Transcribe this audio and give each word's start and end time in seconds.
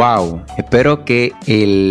Wow, 0.00 0.46
espero 0.56 1.04
que 1.04 1.34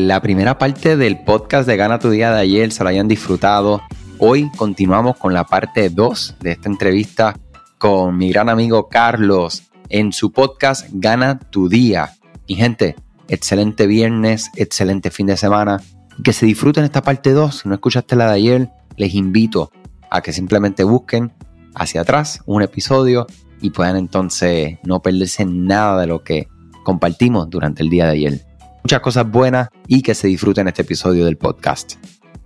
la 0.08 0.20
primera 0.20 0.58
parte 0.58 0.98
del 0.98 1.20
podcast 1.20 1.68
de 1.68 1.78
Gana 1.78 2.00
tu 2.00 2.10
Día 2.10 2.32
de 2.32 2.40
ayer 2.40 2.72
se 2.72 2.82
lo 2.82 2.90
hayan 2.90 3.08
disfrutado. 3.08 3.84
Hoy 4.18 4.50
continuamos 4.58 5.16
con 5.18 5.32
la 5.32 5.44
parte 5.44 5.92
2 5.92 6.38
de 6.40 6.54
esta 6.54 6.70
entrevista 6.70 7.38
con 7.78 8.18
mi 8.18 8.32
gran 8.32 8.50
amigo 8.50 8.90
Carlos 8.90 9.70
en 9.90 10.12
su 10.12 10.32
podcast 10.32 10.88
Gana 10.92 11.38
tu 11.38 11.70
Día. 11.70 12.14
Y 12.48 12.56
gente, 12.56 12.96
excelente 13.28 13.86
viernes, 13.86 14.50
excelente 14.56 15.12
fin 15.12 15.28
de 15.28 15.38
semana. 15.38 15.80
Que 16.24 16.34
se 16.34 16.48
disfruten 16.48 16.86
esta 16.86 17.04
parte 17.04 17.32
2. 17.34 17.60
Si 17.60 17.70
no 17.70 17.76
escuchaste 17.76 18.16
la 18.16 18.26
de 18.26 18.34
ayer, 18.38 18.70
les 18.98 19.14
invito 19.14 19.72
a 20.10 20.22
que 20.22 20.34
simplemente 20.34 20.84
busquen 20.84 21.32
hacia 21.76 22.02
atrás 22.02 22.42
un 22.48 22.64
episodio 22.64 23.28
y 23.62 23.70
puedan 23.70 23.98
entonces 23.98 24.80
no 24.84 25.00
perderse 25.04 25.46
nada 25.46 26.02
de 26.02 26.08
lo 26.08 26.24
que 26.24 26.48
compartimos 26.90 27.48
durante 27.52 27.84
el 27.84 27.90
día 27.90 28.06
de 28.06 28.12
ayer. 28.14 28.40
Muchas 28.84 29.00
cosas 29.02 29.30
buenas 29.30 29.70
y 29.86 30.02
que 30.02 30.16
se 30.16 30.28
disfruten 30.28 30.68
este 30.68 30.82
episodio 30.82 31.26
del 31.26 31.38
podcast. 31.38 31.94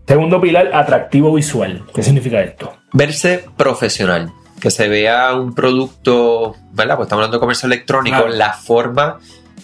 Segundo 0.06 0.42
pilar, 0.42 0.70
atractivo 0.74 1.34
visual. 1.34 1.86
¿Qué 1.96 2.04
significa 2.04 2.42
esto? 2.42 2.74
Verse 2.92 3.46
profesional. 3.56 4.34
Que 4.60 4.70
se 4.70 4.90
vea 4.90 5.34
un 5.34 5.56
producto, 5.56 6.56
¿verdad? 6.74 6.98
Pues 6.98 7.06
estamos 7.06 7.22
hablando 7.22 7.38
de 7.38 7.40
comercio 7.40 7.68
electrónico, 7.68 8.28
la 8.28 8.52
forma 8.52 9.20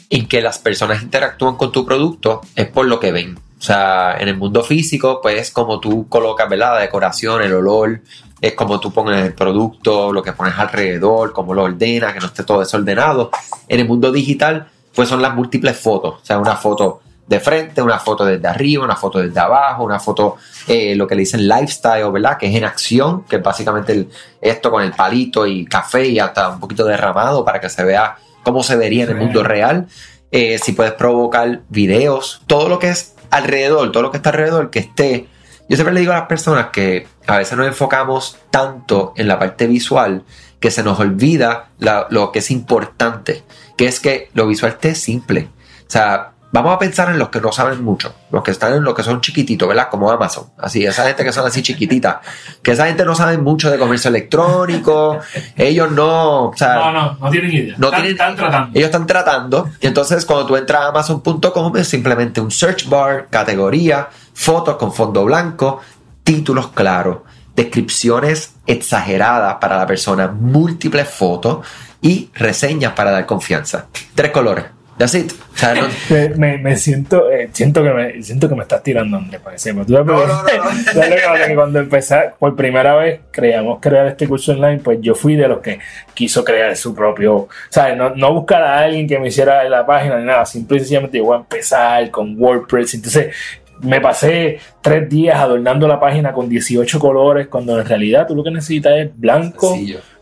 en 0.10 0.28
que 0.28 0.42
las 0.42 0.60
personas 0.60 1.04
interactúan 1.04 1.58
con 1.58 1.74
tu 1.74 1.86
producto 1.86 2.40
es 2.56 2.68
por 2.68 2.86
lo 2.86 3.02
que 3.02 3.12
ven. 3.12 3.38
O 3.38 3.62
sea, 3.62 4.16
en 4.18 4.30
el 4.30 4.38
mundo 4.38 4.64
físico, 4.64 5.20
pues 5.22 5.52
como 5.52 5.82
tú 5.82 6.08
colocas, 6.08 6.48
¿verdad? 6.50 6.76
La 6.76 6.80
decoración, 6.80 7.42
el 7.42 7.54
olor, 7.54 8.00
es 8.40 8.54
como 8.54 8.80
tú 8.80 8.94
pones 8.94 9.26
el 9.26 9.34
producto, 9.34 10.14
lo 10.14 10.24
que 10.24 10.32
pones 10.32 10.54
alrededor, 10.58 11.34
cómo 11.34 11.54
lo 11.54 11.64
ordenas, 11.64 12.14
que 12.14 12.22
no 12.22 12.28
esté 12.28 12.44
todo 12.44 12.62
desordenado. 12.62 13.32
En 13.68 13.82
el 13.82 13.88
mundo 13.88 14.14
digital, 14.14 14.70
pues 15.00 15.08
son 15.08 15.22
las 15.22 15.34
múltiples 15.34 15.80
fotos. 15.80 16.16
O 16.22 16.26
sea, 16.26 16.38
una 16.40 16.58
foto 16.58 17.00
de 17.26 17.40
frente, 17.40 17.82
una 17.82 18.00
foto 18.00 18.26
desde 18.26 18.46
arriba, 18.46 18.84
una 18.84 18.98
foto 18.98 19.20
desde 19.20 19.40
abajo, 19.40 19.86
una 19.86 19.98
foto, 19.98 20.36
eh, 20.68 20.94
lo 20.94 21.08
que 21.08 21.16
le 21.16 21.22
dicen 21.22 21.48
lifestyle, 21.48 22.12
¿verdad? 22.12 22.38
Que 22.38 22.48
es 22.48 22.56
en 22.58 22.66
acción, 22.66 23.24
que 23.24 23.38
es 23.38 23.42
básicamente 23.42 24.10
esto 24.42 24.70
con 24.70 24.84
el 24.84 24.92
palito 24.92 25.48
y 25.48 25.64
café 25.64 26.06
y 26.06 26.20
hasta 26.20 26.50
un 26.50 26.60
poquito 26.60 26.84
derramado 26.84 27.46
para 27.46 27.62
que 27.62 27.70
se 27.70 27.82
vea 27.86 28.18
cómo 28.44 28.62
se 28.62 28.76
vería 28.76 29.06
en 29.06 29.12
el 29.12 29.16
mundo 29.16 29.42
real. 29.42 29.88
Eh, 30.32 30.60
si 30.62 30.74
puedes 30.74 30.92
provocar 30.92 31.62
videos, 31.70 32.42
todo 32.46 32.68
lo 32.68 32.78
que 32.78 32.90
es 32.90 33.16
alrededor, 33.32 33.94
todo 33.94 34.04
lo 34.04 34.12
que 34.12 34.18
está 34.18 34.32
alrededor, 34.32 34.70
que 34.70 34.80
esté 34.80 35.30
yo 35.70 35.76
siempre 35.76 35.94
le 35.94 36.00
digo 36.00 36.14
a 36.14 36.16
las 36.16 36.28
personas 36.28 36.70
que 36.74 37.06
a 37.28 37.38
veces 37.38 37.56
nos 37.56 37.68
enfocamos 37.68 38.40
tanto 38.50 39.14
en 39.16 39.28
la 39.28 39.38
parte 39.38 39.68
visual 39.68 40.24
que 40.60 40.72
se 40.72 40.84
nos 40.84 41.00
olvida 41.00 41.70
lo 42.10 42.32
que 42.32 42.40
es 42.40 42.52
importante, 42.52 43.44
que 43.78 43.88
es 43.88 44.00
que 44.00 44.30
lo 44.34 44.48
visual 44.48 44.74
esté 44.74 44.96
simple. 44.96 45.50
O 45.88 45.92
sea, 45.92 46.32
vamos 46.52 46.74
a 46.74 46.80
pensar 46.80 47.10
en 47.10 47.20
los 47.20 47.30
que 47.30 47.40
no 47.40 47.52
saben 47.52 47.84
mucho, 47.84 48.14
los 48.32 48.44
que 48.44 48.52
están 48.52 48.74
en 48.74 48.84
los 48.84 48.94
que 48.94 49.04
son 49.04 49.22
chiquititos, 49.22 49.68
¿verdad? 49.68 49.88
Como 49.90 50.12
Amazon, 50.12 50.46
así, 50.58 50.86
esa 50.86 51.06
gente 51.06 51.24
que 51.24 51.32
son 51.32 51.46
así 51.46 51.62
chiquititas, 51.62 52.18
que 52.62 52.72
esa 52.72 52.88
gente 52.88 53.06
no 53.06 53.16
sabe 53.16 53.38
mucho 53.38 53.70
de 53.70 53.78
comercio 53.78 54.10
electrónico, 54.10 55.20
ellos 55.56 55.92
no, 55.92 56.46
o 56.48 56.58
sea, 56.58 56.76
no, 56.76 56.92
no, 56.92 57.18
no 57.20 57.30
tienen 57.30 57.52
idea. 57.52 57.76
No 57.78 57.92
están, 57.92 58.36
tratando. 58.36 58.78
Ellos 58.78 58.86
están 58.86 59.08
tratando, 59.08 59.70
y 59.80 59.88
entonces 59.88 60.26
cuando 60.26 60.46
tú 60.46 60.56
entras 60.56 60.82
a 60.82 60.88
amazon.com 60.88 61.78
es 61.78 61.88
simplemente 61.88 62.42
un 62.42 62.52
search 62.52 62.90
bar, 62.90 63.28
categoría, 63.30 64.10
fotos 64.34 64.78
con 64.78 64.94
fondo 64.94 65.24
blanco, 65.26 65.80
títulos 66.24 66.70
claros, 66.70 67.20
descripciones 67.60 68.54
exageradas 68.66 69.56
para 69.56 69.78
la 69.78 69.86
persona, 69.86 70.30
múltiples 70.30 71.10
fotos 71.10 71.68
y 72.02 72.30
reseñas 72.34 72.94
para 72.94 73.12
dar 73.12 73.26
confianza. 73.26 73.88
Tres 74.16 74.32
colores 74.32 74.66
That's 75.00 75.16
it. 75.16 75.32
me, 76.38 76.58
me, 76.58 76.76
siento, 76.76 77.32
eh, 77.32 77.50
siento, 77.54 77.82
que 77.82 77.90
me, 77.90 78.22
siento 78.22 78.50
que 78.50 78.56
me 78.56 78.64
estás 78.64 78.84
tirando, 78.84 79.16
Andrés, 79.16 79.40
para 79.40 79.56
que 79.56 79.74
No, 79.74 80.04
no, 80.04 80.26
no, 80.26 80.44
cuando 81.56 81.80
empecé, 81.80 82.32
por 82.38 82.54
primera 82.54 82.98
vez, 82.98 83.22
creíamos 83.32 83.80
crear 83.80 84.08
este 84.08 84.28
curso 84.28 84.52
online, 84.52 84.80
pues 84.80 85.00
yo 85.02 85.16
fui 85.16 85.38
de 85.38 85.48
los 85.48 85.60
que 85.60 85.80
quiso 86.14 86.44
crear 86.44 86.76
su 86.76 86.94
propio, 86.94 87.48
¿sabes? 87.70 87.96
No, 87.96 88.10
no 88.10 88.34
buscar 88.34 88.62
a 88.62 88.80
alguien 88.80 89.08
que 89.08 89.18
me 89.20 89.30
hiciera 89.30 89.64
la 89.70 89.86
página 89.86 90.18
ni 90.18 90.26
nada, 90.26 90.46
simplemente 90.46 91.18
iba 91.18 91.34
a 91.34 91.40
empezar 91.40 92.12
con 92.12 92.36
WordPress. 92.38 92.96
Entonces, 92.96 93.34
me 93.82 94.02
pasé 94.02 94.60
tres 94.82 95.10
días 95.10 95.40
adornando 95.40 95.88
la 95.88 96.00
página 96.00 96.34
con 96.34 96.50
18 96.50 97.00
colores, 97.00 97.48
cuando 97.48 97.80
en 97.80 97.86
realidad 97.86 98.28
tú 98.28 98.36
lo 98.36 98.44
que 98.44 98.52
necesitas 98.52 98.94
es 98.98 99.10
blanco 99.18 99.76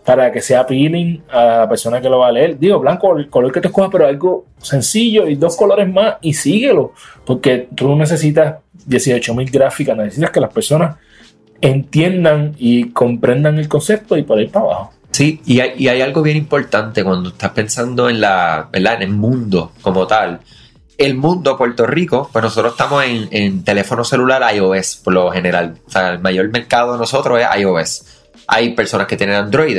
para 0.05 0.31
que 0.31 0.41
sea 0.41 0.61
appealing 0.61 1.23
a 1.29 1.43
la 1.43 1.69
persona 1.69 1.99
que 1.99 2.09
lo 2.09 2.19
va 2.19 2.29
a 2.29 2.31
leer. 2.31 2.57
Digo, 2.57 2.79
blanco, 2.79 3.17
el 3.17 3.29
color 3.29 3.51
que 3.51 3.59
te 3.59 3.67
escojas, 3.67 3.89
pero 3.91 4.07
algo 4.07 4.45
sencillo 4.59 5.27
y 5.27 5.35
dos 5.35 5.57
colores 5.57 5.91
más 5.91 6.15
y 6.21 6.33
síguelo, 6.33 6.93
porque 7.25 7.67
tú 7.75 7.89
no 7.89 7.95
necesitas 7.97 8.55
18.000 8.87 9.51
gráficas, 9.51 9.97
necesitas 9.97 10.31
que 10.31 10.39
las 10.39 10.53
personas 10.53 10.95
entiendan 11.59 12.55
y 12.57 12.91
comprendan 12.91 13.57
el 13.57 13.67
concepto 13.67 14.17
y 14.17 14.23
por 14.23 14.37
ahí 14.37 14.47
para 14.47 14.65
abajo. 14.65 14.93
Sí, 15.11 15.41
y 15.45 15.59
hay, 15.59 15.71
y 15.77 15.87
hay 15.87 16.01
algo 16.01 16.21
bien 16.21 16.37
importante 16.37 17.03
cuando 17.03 17.29
estás 17.29 17.51
pensando 17.51 18.07
en, 18.09 18.21
la, 18.21 18.69
en 18.71 19.01
el 19.01 19.09
mundo 19.09 19.71
como 19.81 20.05
tal 20.05 20.39
el 20.97 21.15
mundo, 21.15 21.57
Puerto 21.57 21.85
Rico, 21.85 22.29
pues 22.31 22.43
nosotros 22.43 22.73
estamos 22.73 23.03
en, 23.03 23.27
en, 23.31 23.63
teléfono 23.63 24.03
celular 24.03 24.43
iOS 24.55 24.97
por 25.03 25.13
lo 25.13 25.31
general. 25.31 25.77
O 25.85 25.91
sea, 25.91 26.09
el 26.09 26.19
mayor 26.19 26.49
mercado 26.49 26.93
de 26.93 26.99
nosotros 26.99 27.39
es 27.39 27.47
iOS. 27.59 28.03
Hay 28.47 28.73
personas 28.73 29.07
que 29.07 29.17
tienen 29.17 29.35
Android. 29.35 29.77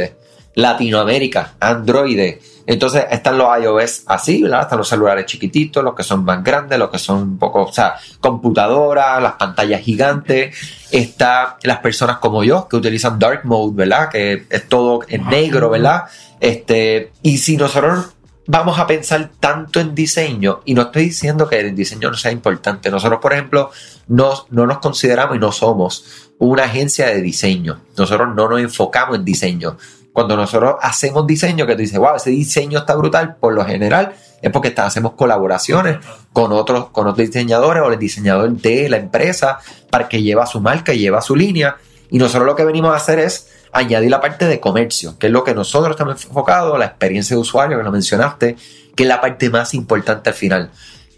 Latinoamérica, 0.59 1.55
Android. 1.61 2.35
Entonces 2.67 3.07
están 3.13 3.39
los 3.39 3.49
iOS 3.63 4.03
así, 4.07 4.43
¿verdad? 4.43 4.63
Están 4.63 4.79
los 4.79 4.89
celulares 4.89 5.25
chiquititos, 5.25 5.85
los 5.85 5.95
que 5.95 6.03
son 6.03 6.25
más 6.25 6.43
grandes, 6.43 6.79
los 6.79 6.91
que 6.91 6.99
son 6.99 7.23
un 7.23 7.39
poco, 7.39 7.63
o 7.63 7.73
sea, 7.73 7.95
computadoras, 8.21 9.23
las 9.23 9.35
pantallas 9.35 9.81
gigantes. 9.83 10.57
Está 10.91 11.59
las 11.63 11.79
personas 11.79 12.19
como 12.19 12.43
yo 12.43 12.67
que 12.67 12.75
utilizan 12.75 13.21
Dark 13.21 13.43
Mode, 13.45 13.77
¿verdad? 13.77 14.09
Que 14.11 14.47
es 14.51 14.69
todo 14.69 15.01
en 15.07 15.29
negro, 15.29 15.71
¿verdad? 15.71 16.07
Este, 16.41 17.13
y 17.23 17.39
si 17.39 17.57
nosotros 17.57 18.17
vamos 18.49 18.79
a 18.79 18.87
pensar 18.87 19.31
tanto 19.39 19.79
en 19.79 19.95
diseño, 19.95 20.63
y 20.65 20.73
no 20.73 20.83
estoy 20.83 21.05
diciendo 21.05 21.47
que 21.47 21.61
el 21.61 21.75
diseño 21.77 22.11
no 22.11 22.17
sea 22.17 22.33
importante. 22.33 22.91
Nosotros, 22.91 23.21
por 23.21 23.35
ejemplo, 23.35 23.71
no, 24.09 24.47
no 24.49 24.67
nos 24.67 24.79
consideramos 24.79 25.37
y 25.37 25.39
no 25.39 25.53
somos 25.53 26.33
una 26.39 26.65
agencia 26.65 27.09
de 27.09 27.21
diseño. 27.21 27.83
Nosotros 27.97 28.35
no 28.35 28.49
nos 28.49 28.61
enfocamos 28.61 29.17
en 29.17 29.25
diseño. 29.25 29.77
Cuando 30.15 30.35
nosotros 30.35 30.77
hacemos 30.81 31.27
diseño, 31.27 31.67
que 31.67 31.75
tú 31.75 31.83
dices, 31.83 31.99
wow, 31.99 32.17
ese 32.17 32.31
diseño 32.31 32.79
está 32.79 32.97
brutal, 32.97 33.37
por 33.37 33.53
lo 33.53 33.65
general 33.67 34.15
es 34.41 34.51
porque 34.51 34.73
hacemos 34.79 35.13
colaboraciones 35.13 35.99
con 36.33 36.51
otros, 36.53 36.89
con 36.89 37.07
otros 37.07 37.27
diseñadores 37.27 37.83
o 37.83 37.93
el 37.93 37.99
diseñador 37.99 38.51
de 38.51 38.89
la 38.89 38.97
empresa 38.97 39.59
para 39.91 40.09
que 40.09 40.23
lleva 40.23 40.47
su 40.47 40.61
marca 40.61 40.95
y 40.95 41.01
lleva 41.01 41.21
su 41.21 41.37
línea. 41.37 41.77
Y 42.11 42.19
nosotros 42.19 42.47
lo 42.47 42.57
que 42.57 42.65
venimos 42.65 42.93
a 42.93 42.97
hacer 42.97 43.19
es 43.19 43.58
añadir 43.73 44.11
la 44.11 44.21
parte 44.21 44.47
de 44.47 44.61
comercio, 44.61 45.19
que 45.19 45.27
es 45.27 45.33
lo 45.33 45.45
que 45.45 45.55
nosotros 45.55 45.91
estamos 45.93 46.25
enfocados, 46.25 46.79
la 46.79 46.87
experiencia 46.87 47.37
de 47.37 47.41
usuario 47.41 47.79
que 47.79 47.85
lo 47.85 47.93
mencionaste, 47.93 48.57
que 48.95 49.03
es 49.03 49.09
la 49.09 49.21
parte 49.21 49.51
más 49.51 49.75
importante 49.75 50.31
al 50.31 50.37
final. 50.37 50.71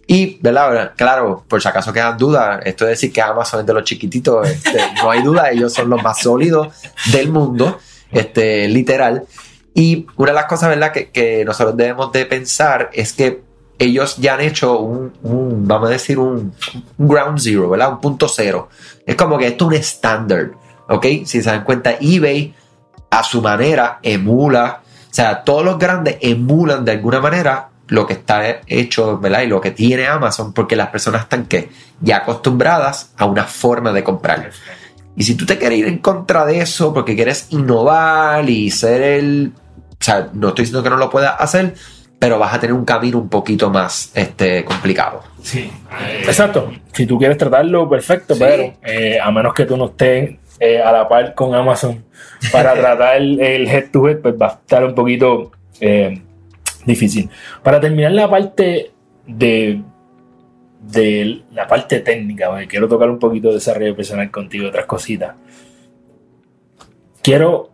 Y, 0.06 0.38
¿verdad? 0.40 0.92
Claro, 0.96 1.44
por 1.46 1.62
si 1.62 1.68
acaso 1.68 1.92
quedan 1.92 2.18
dudas, 2.18 2.60
esto 2.64 2.84
de 2.84 2.90
decir 2.90 3.12
que 3.12 3.22
Amazon 3.22 3.60
es 3.60 3.66
de 3.66 3.72
los 3.72 3.84
chiquititos, 3.84 4.48
este, 4.48 4.80
no 5.00 5.10
hay 5.10 5.22
duda, 5.22 5.50
ellos 5.50 5.72
son 5.72 5.88
los 5.88 6.02
más 6.02 6.20
sólidos 6.20 6.74
del 7.12 7.30
mundo, 7.30 7.78
este, 8.10 8.66
literal. 8.68 9.22
Y 9.72 10.08
una 10.16 10.32
de 10.32 10.34
las 10.34 10.46
cosas, 10.46 10.70
¿verdad?, 10.70 10.92
que, 10.92 11.44
nosotros 11.46 11.76
debemos 11.76 12.10
de 12.10 12.26
pensar 12.26 12.90
es 12.92 13.12
que 13.12 13.42
ellos 13.78 14.16
ya 14.16 14.34
han 14.34 14.40
hecho 14.40 14.80
un, 14.80 15.12
vamos 15.22 15.88
a 15.88 15.92
decir, 15.92 16.18
un, 16.18 16.52
un, 16.98 17.08
ground 17.08 17.38
zero, 17.38 17.70
¿verdad? 17.70 17.92
Un 17.92 18.00
punto 18.00 18.28
cero. 18.28 18.68
Es 19.06 19.14
como 19.14 19.38
que 19.38 19.46
esto 19.46 19.66
es 19.66 19.68
un 19.68 19.74
estándar. 19.74 20.50
¿Ok? 20.90 21.06
Si 21.24 21.42
se 21.42 21.50
dan 21.50 21.64
cuenta, 21.64 21.94
eBay 22.00 22.54
a 23.10 23.22
su 23.22 23.40
manera 23.40 23.98
emula, 24.02 24.82
o 24.84 25.14
sea, 25.14 25.42
todos 25.42 25.64
los 25.64 25.78
grandes 25.78 26.18
emulan 26.20 26.84
de 26.84 26.92
alguna 26.92 27.20
manera 27.20 27.68
lo 27.88 28.06
que 28.06 28.12
está 28.14 28.60
hecho, 28.66 29.18
¿verdad? 29.18 29.42
Y 29.42 29.46
lo 29.46 29.60
que 29.60 29.72
tiene 29.72 30.06
Amazon, 30.06 30.52
porque 30.52 30.76
las 30.76 30.88
personas 30.88 31.22
están 31.22 31.46
¿qué? 31.46 31.70
ya 32.00 32.18
acostumbradas 32.18 33.12
a 33.16 33.24
una 33.24 33.44
forma 33.44 33.92
de 33.92 34.04
comprar. 34.04 34.50
Y 35.16 35.24
si 35.24 35.34
tú 35.34 35.44
te 35.44 35.58
quieres 35.58 35.78
ir 35.78 35.86
en 35.86 35.98
contra 35.98 36.46
de 36.46 36.60
eso 36.60 36.94
porque 36.94 37.16
quieres 37.16 37.46
innovar 37.50 38.48
y 38.48 38.70
ser 38.70 39.02
el... 39.02 39.52
O 39.92 40.04
sea, 40.04 40.30
no 40.32 40.48
estoy 40.48 40.64
diciendo 40.64 40.82
que 40.82 40.90
no 40.90 40.96
lo 40.96 41.10
puedas 41.10 41.34
hacer, 41.38 41.74
pero 42.20 42.38
vas 42.38 42.52
a 42.52 42.60
tener 42.60 42.74
un 42.74 42.84
camino 42.84 43.18
un 43.18 43.30
poquito 43.30 43.70
más 43.70 44.12
este, 44.14 44.62
complicado. 44.62 45.22
Sí, 45.42 45.70
exacto. 46.26 46.70
Si 46.92 47.06
tú 47.06 47.18
quieres 47.18 47.38
tratarlo, 47.38 47.88
perfecto, 47.88 48.34
pero 48.38 48.74
eh, 48.84 49.18
a 49.18 49.30
menos 49.30 49.54
que 49.54 49.64
tú 49.64 49.74
no 49.78 49.86
estés 49.86 50.36
eh, 50.60 50.82
a 50.82 50.92
la 50.92 51.08
par 51.08 51.34
con 51.34 51.54
Amazon 51.54 52.04
para 52.52 52.74
tratar 52.78 53.16
el, 53.16 53.40
head 53.40 53.90
to 53.90 54.06
head, 54.06 54.18
pues 54.18 54.34
va 54.34 54.46
a 54.48 54.50
estar 54.50 54.84
un 54.84 54.94
poquito 54.94 55.50
eh, 55.80 56.20
difícil. 56.84 57.30
Para 57.62 57.80
terminar 57.80 58.12
la 58.12 58.28
parte 58.28 58.90
de, 59.26 59.80
de 60.82 61.42
la 61.52 61.66
parte 61.66 62.00
técnica, 62.00 62.50
quiero 62.68 62.86
tocar 62.86 63.08
un 63.08 63.18
poquito 63.18 63.48
de 63.48 63.54
desarrollo 63.54 63.96
personal 63.96 64.30
contigo, 64.30 64.68
otras 64.68 64.84
cositas. 64.84 65.36
Quiero, 67.22 67.69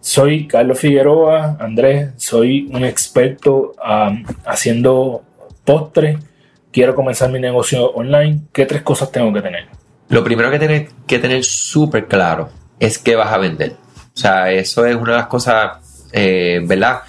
soy 0.00 0.46
Carlos 0.46 0.78
Figueroa, 0.78 1.56
Andrés, 1.60 2.10
soy 2.16 2.68
un 2.72 2.84
experto 2.84 3.74
haciendo 4.44 5.22
postres 5.64 6.18
quiero 6.72 6.94
comenzar 6.94 7.30
mi 7.30 7.40
negocio 7.40 7.90
online, 7.90 8.42
¿qué 8.52 8.66
tres 8.66 8.82
cosas 8.82 9.10
tengo 9.10 9.32
que 9.32 9.42
tener? 9.42 9.66
Lo 10.08 10.24
primero 10.24 10.50
que 10.50 10.58
tienes 10.58 10.90
que 11.06 11.18
tener 11.18 11.44
súper 11.44 12.06
claro 12.06 12.48
es 12.78 12.98
qué 12.98 13.14
vas 13.14 13.32
a 13.32 13.38
vender. 13.38 13.76
O 14.14 14.18
sea, 14.18 14.50
eso 14.50 14.84
es 14.84 14.96
una 14.96 15.12
de 15.12 15.18
las 15.18 15.26
cosas, 15.26 16.08
eh, 16.12 16.60
¿verdad? 16.64 17.02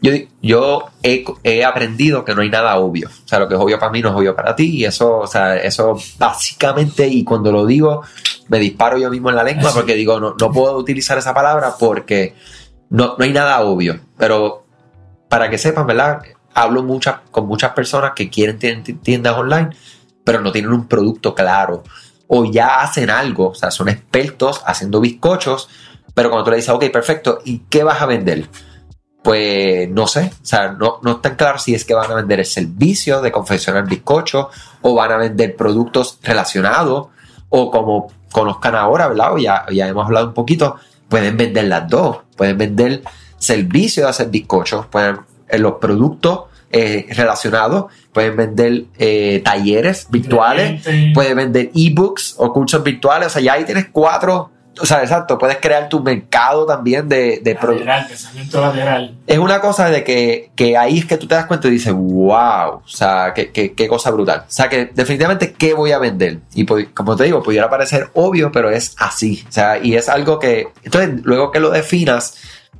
Yo, 0.00 0.12
yo 0.42 0.84
he, 1.02 1.64
aprendido 1.64 2.24
que 2.24 2.34
no 2.34 2.42
hay 2.42 2.50
nada 2.50 2.76
obvio. 2.76 3.08
O 3.08 3.28
sea, 3.28 3.38
lo 3.38 3.48
que 3.48 3.54
es 3.54 3.60
obvio 3.60 3.78
para 3.78 3.90
mí 3.90 4.02
no 4.02 4.10
es 4.10 4.14
obvio 4.14 4.36
para 4.36 4.54
ti. 4.54 4.76
Y 4.76 4.84
eso, 4.84 5.20
o 5.20 5.26
sea, 5.26 5.56
eso 5.56 5.98
básicamente, 6.18 7.08
y 7.08 7.24
cuando 7.24 7.50
lo 7.50 7.64
digo, 7.66 8.02
me 8.48 8.58
disparo 8.58 8.98
yo 8.98 9.10
mismo 9.10 9.30
en 9.30 9.36
la 9.36 9.44
lengua 9.44 9.70
porque 9.72 9.94
digo, 9.94 10.20
no, 10.20 10.34
no 10.38 10.52
puedo 10.52 10.76
utilizar 10.76 11.18
esa 11.18 11.34
palabra 11.34 11.74
porque 11.78 12.34
no, 12.90 13.16
no 13.18 13.24
hay 13.24 13.32
nada 13.32 13.60
obvio. 13.62 14.00
Pero 14.16 14.66
para 15.28 15.50
que 15.50 15.58
sepan, 15.58 15.86
¿verdad? 15.86 16.22
Hablo 16.54 16.82
muchas, 16.82 17.16
con 17.30 17.46
muchas 17.46 17.72
personas 17.72 18.12
que 18.14 18.30
quieren 18.30 18.58
tiendas 18.58 19.36
online, 19.36 19.70
pero 20.22 20.40
no 20.40 20.52
tienen 20.52 20.72
un 20.72 20.86
producto 20.86 21.34
claro. 21.34 21.82
O 22.28 22.44
ya 22.44 22.80
hacen 22.80 23.10
algo, 23.10 23.48
o 23.48 23.54
sea, 23.54 23.70
son 23.70 23.88
expertos 23.88 24.62
haciendo 24.64 25.00
bizcochos, 25.00 25.68
pero 26.14 26.30
cuando 26.30 26.44
tú 26.44 26.50
le 26.50 26.58
dices, 26.58 26.70
ok, 26.70 26.84
perfecto, 26.92 27.40
¿y 27.44 27.60
qué 27.68 27.82
vas 27.82 28.00
a 28.00 28.06
vender? 28.06 28.48
Pues 29.22 29.88
no 29.90 30.06
sé, 30.06 30.30
o 30.42 30.44
sea, 30.44 30.72
no, 30.72 31.00
no 31.02 31.16
tan 31.16 31.34
claro 31.34 31.58
si 31.58 31.74
es 31.74 31.84
que 31.84 31.94
van 31.94 32.10
a 32.10 32.14
vender 32.14 32.40
el 32.40 32.46
servicio 32.46 33.20
de 33.20 33.32
confeccionar 33.32 33.88
bizcochos 33.88 34.46
o 34.82 34.94
van 34.94 35.12
a 35.12 35.16
vender 35.16 35.56
productos 35.56 36.18
relacionados 36.22 37.08
o 37.48 37.70
como 37.70 38.12
conozcan 38.34 38.74
ahora, 38.74 39.06
¿verdad? 39.06 39.34
O 39.34 39.38
ya, 39.38 39.64
ya 39.70 39.86
hemos 39.86 40.06
hablado 40.06 40.26
un 40.26 40.34
poquito, 40.34 40.74
pueden 41.08 41.36
vender 41.36 41.66
las 41.66 41.88
dos, 41.88 42.18
pueden 42.36 42.58
vender 42.58 43.02
servicio 43.38 44.02
de 44.02 44.10
hacer 44.10 44.28
bizcochos, 44.28 44.86
pueden 44.86 45.20
en 45.48 45.62
los 45.62 45.74
productos 45.74 46.40
eh, 46.72 47.06
relacionados, 47.10 47.92
pueden 48.12 48.36
vender 48.36 48.86
eh, 48.98 49.40
talleres 49.44 50.08
virtuales, 50.10 50.82
pueden 51.14 51.36
vender 51.36 51.70
ebooks 51.76 52.34
o 52.38 52.52
cursos 52.52 52.82
virtuales, 52.82 53.28
o 53.28 53.30
sea, 53.30 53.42
ya 53.42 53.52
ahí 53.52 53.64
tienes 53.64 53.86
cuatro 53.92 54.50
o 54.80 54.86
sea, 54.86 55.02
exacto, 55.02 55.38
puedes 55.38 55.58
crear 55.58 55.88
tu 55.88 56.00
mercado 56.00 56.66
también 56.66 57.08
de, 57.08 57.40
de 57.42 57.54
productos. 57.54 57.86
Es 59.26 59.38
una 59.38 59.60
cosa 59.60 59.90
de 59.90 60.04
que, 60.04 60.50
que, 60.56 60.76
ahí 60.76 60.98
es 60.98 61.06
que 61.06 61.16
tú 61.16 61.26
te 61.26 61.34
das 61.34 61.46
cuenta 61.46 61.68
y 61.68 61.72
dices, 61.72 61.92
wow, 61.92 62.76
o 62.76 62.82
sea, 62.86 63.32
qué, 63.34 63.88
cosa 63.88 64.10
brutal. 64.10 64.44
O 64.48 64.50
sea, 64.50 64.68
que 64.68 64.86
definitivamente, 64.86 65.52
¿qué 65.52 65.74
voy 65.74 65.92
a 65.92 65.98
vender? 65.98 66.40
Y 66.54 66.64
pues, 66.64 66.88
como 66.94 67.16
te 67.16 67.24
digo, 67.24 67.42
pudiera 67.42 67.70
parecer 67.70 68.10
obvio, 68.14 68.50
pero 68.52 68.70
es 68.70 68.94
así. 68.98 69.44
O 69.48 69.52
sea, 69.52 69.78
y 69.78 69.94
es 69.94 70.08
algo 70.08 70.38
que, 70.38 70.68
entonces, 70.82 71.20
luego 71.22 71.50
que 71.50 71.60
lo 71.60 71.70
definas, 71.70 72.36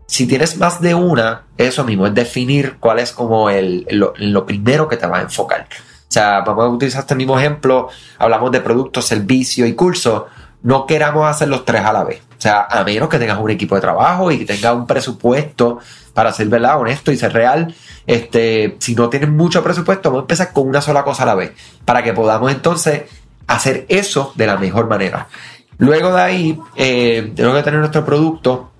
si 0.06 0.26
tienes 0.26 0.56
más 0.58 0.80
de 0.80 0.94
una, 0.94 1.44
eso 1.58 1.84
mismo, 1.84 2.06
es 2.06 2.14
definir 2.14 2.76
cuál 2.80 2.98
es 2.98 3.12
como 3.12 3.50
el, 3.50 3.86
lo, 3.90 4.14
lo 4.16 4.46
primero 4.46 4.88
que 4.88 4.96
te 4.96 5.06
va 5.06 5.18
a 5.18 5.22
enfocar. 5.22 5.66
O 6.08 6.12
sea, 6.14 6.42
vamos 6.42 6.64
a 6.64 6.68
utilizar 6.68 7.00
este 7.00 7.14
mismo 7.14 7.38
ejemplo, 7.38 7.88
hablamos 8.18 8.52
de 8.52 8.60
productos, 8.60 9.06
servicios 9.06 9.68
y 9.68 9.74
cursos 9.74 10.24
no 10.64 10.86
queramos 10.86 11.28
hacer 11.28 11.48
los 11.48 11.64
tres 11.64 11.82
a 11.84 11.92
la 11.92 12.04
vez. 12.04 12.22
O 12.38 12.40
sea, 12.40 12.62
a 12.62 12.82
menos 12.84 13.10
que 13.10 13.18
tengas 13.18 13.38
un 13.38 13.50
equipo 13.50 13.74
de 13.74 13.82
trabajo 13.82 14.32
y 14.32 14.38
que 14.38 14.46
tengas 14.46 14.74
un 14.74 14.86
presupuesto 14.86 15.78
para 16.14 16.32
ser 16.32 16.48
verdad, 16.48 16.80
honesto 16.80 17.12
y 17.12 17.18
ser 17.18 17.34
real. 17.34 17.74
Este, 18.06 18.76
si 18.80 18.94
no 18.94 19.10
tienes 19.10 19.28
mucho 19.28 19.62
presupuesto, 19.62 20.08
vamos 20.08 20.22
a 20.22 20.24
empezar 20.24 20.52
con 20.54 20.66
una 20.66 20.80
sola 20.80 21.04
cosa 21.04 21.24
a 21.24 21.26
la 21.26 21.34
vez. 21.34 21.52
Para 21.84 22.02
que 22.02 22.14
podamos 22.14 22.50
entonces 22.50 23.02
hacer 23.46 23.84
eso 23.90 24.32
de 24.36 24.46
la 24.46 24.56
mejor 24.56 24.88
manera. 24.88 25.28
Luego 25.76 26.14
de 26.14 26.22
ahí, 26.22 26.60
eh, 26.76 27.30
tenemos 27.36 27.58
que 27.58 27.62
tener 27.62 27.80
nuestro 27.80 28.04
producto. 28.06 28.70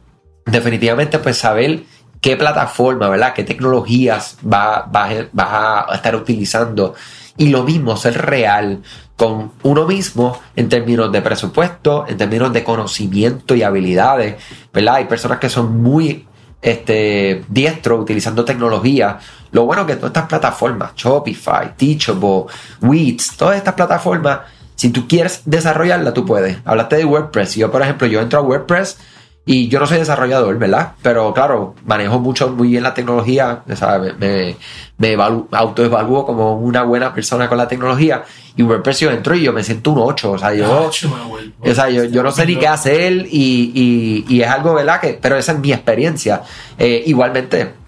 Definitivamente, 0.47 1.19
pues 1.19 1.37
saber 1.37 1.83
qué 2.25 2.39
plataforma, 2.39 3.11
¿verdad? 3.11 3.35
¿Qué 3.35 3.45
tecnologías 3.45 4.39
vas 4.41 4.85
va, 4.89 5.91
a 5.91 5.95
estar 5.95 6.17
utilizando? 6.17 6.95
Y 7.37 7.49
lo 7.49 7.65
mismo, 7.65 7.99
ser 7.99 8.17
real 8.17 8.81
con 9.15 9.53
uno 9.63 9.87
mismo 9.87 10.41
en 10.57 10.71
términos 10.71 11.13
de 11.13 11.21
presupuesto, 11.21 12.07
en 12.09 12.17
términos 12.17 12.51
de 12.55 12.65
conocimiento 12.65 13.55
y 13.55 13.63
habilidades, 13.63 14.37
¿verdad? 14.73 14.95
Hay 14.95 15.05
personas 15.05 15.39
que 15.39 15.51
son 15.51 15.83
muy 15.83 16.27
este, 16.63 17.45
diestros 17.47 18.01
utilizando 18.01 18.43
tecnología. 18.43 19.19
Lo 19.53 19.67
bueno 19.67 19.85
que 19.85 19.97
todas 19.97 20.09
estas 20.09 20.27
plataformas, 20.27 20.93
Shopify, 20.97 21.77
Teachable, 21.77 22.45
Weeds, 22.81 23.37
todas 23.37 23.59
estas 23.59 23.75
plataformas, 23.75 24.39
si 24.77 24.89
tú 24.89 25.07
quieres 25.07 25.43
desarrollarla, 25.45 26.15
tú 26.15 26.25
puedes. 26.25 26.57
Hablaste 26.65 26.97
de 26.97 27.05
WordPress. 27.05 27.57
Yo, 27.57 27.71
por 27.71 27.83
ejemplo, 27.83 28.07
yo 28.07 28.23
entro 28.23 28.39
a 28.39 28.43
WordPress 28.43 28.97
y 29.47 29.69
yo 29.69 29.79
no 29.79 29.87
soy 29.87 29.99
desarrollador, 29.99 30.59
¿verdad? 30.59 30.93
Pero 31.03 31.35
claro, 31.35 31.75
manejo 31.85 32.19
mucho, 32.19 32.49
muy 32.49 32.69
bien 32.69 32.83
la 32.83 32.95
tecnología, 32.95 33.63
¿sabes? 33.75 34.19
Me, 34.19 34.57
me 34.97 35.17
autoevalúo 35.53 36.25
como 36.25 36.55
una 36.55 36.83
buena 36.83 37.13
persona 37.13 37.47
con 37.49 37.59
la 37.59 37.69
tecnología. 37.69 38.25
Y 38.57 38.63
WordPress 38.63 39.01
yo 39.01 39.11
entro 39.11 39.35
y 39.35 39.43
yo 39.43 39.53
me 39.53 39.63
siento 39.63 39.91
un 39.91 39.99
8. 39.99 40.31
O 40.31 40.39
sea, 40.39 40.55
yo, 40.55 40.89
o 40.89 41.75
sea, 41.75 41.91
yo, 41.91 42.05
yo 42.05 42.23
no 42.23 42.31
sé 42.31 42.47
ni 42.47 42.57
qué 42.57 42.69
hacer 42.69 43.27
y, 43.31 43.73
y, 43.75 44.25
y, 44.29 44.41
es 44.41 44.49
algo, 44.49 44.73
¿verdad? 44.73 45.01
Que, 45.01 45.19
pero 45.21 45.37
esa 45.37 45.53
es 45.53 45.59
mi 45.59 45.73
experiencia. 45.73 46.43
Eh, 46.79 47.03
igualmente, 47.05 47.75
Ah, 47.75 47.84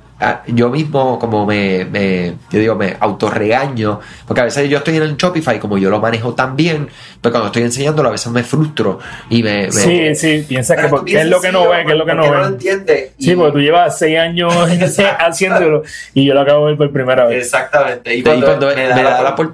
yo 0.46 0.70
mismo 0.70 1.18
como 1.18 1.44
me, 1.44 1.84
me, 1.84 2.34
yo 2.50 2.58
digo, 2.58 2.74
me 2.74 2.96
autorregaño, 2.98 4.00
porque 4.26 4.40
a 4.40 4.44
veces 4.44 4.68
yo 4.70 4.78
estoy 4.78 4.96
en 4.96 5.02
el 5.02 5.16
Shopify, 5.16 5.58
como 5.58 5.76
yo 5.76 5.90
lo 5.90 6.00
manejo 6.00 6.34
tan 6.34 6.56
bien, 6.56 6.88
pero 7.20 7.32
cuando 7.32 7.48
estoy 7.48 7.62
enseñándolo 7.62 8.08
a 8.08 8.12
veces 8.12 8.32
me 8.32 8.42
frustro 8.42 8.98
y 9.28 9.42
me... 9.42 9.70
sí, 9.70 10.14
sí, 10.14 10.44
piensas 10.48 10.78
que 10.78 11.04
qué 11.04 11.20
es 11.20 11.26
lo 11.26 11.40
que 11.40 11.52
no 11.52 11.68
ve, 11.68 11.84
qué 11.84 11.92
es 11.92 11.98
lo 11.98 12.06
que 12.06 12.14
no 12.14 12.22
ve. 12.22 12.30
No 12.30 12.46
entiende. 12.46 13.12
Sí, 13.18 13.36
porque 13.36 13.52
tú 13.52 13.58
llevas 13.58 13.98
seis 13.98 14.18
años 14.18 14.54
haciéndolo 15.18 15.82
y 16.14 16.24
yo 16.24 16.32
lo 16.32 16.40
acabo 16.40 16.64
de 16.64 16.72
ver 16.72 16.78
por 16.78 16.92
primera 16.92 17.26
vez. 17.26 17.44
Exactamente. 17.44 18.14
Y 18.14 18.22
cuando, 18.22 18.70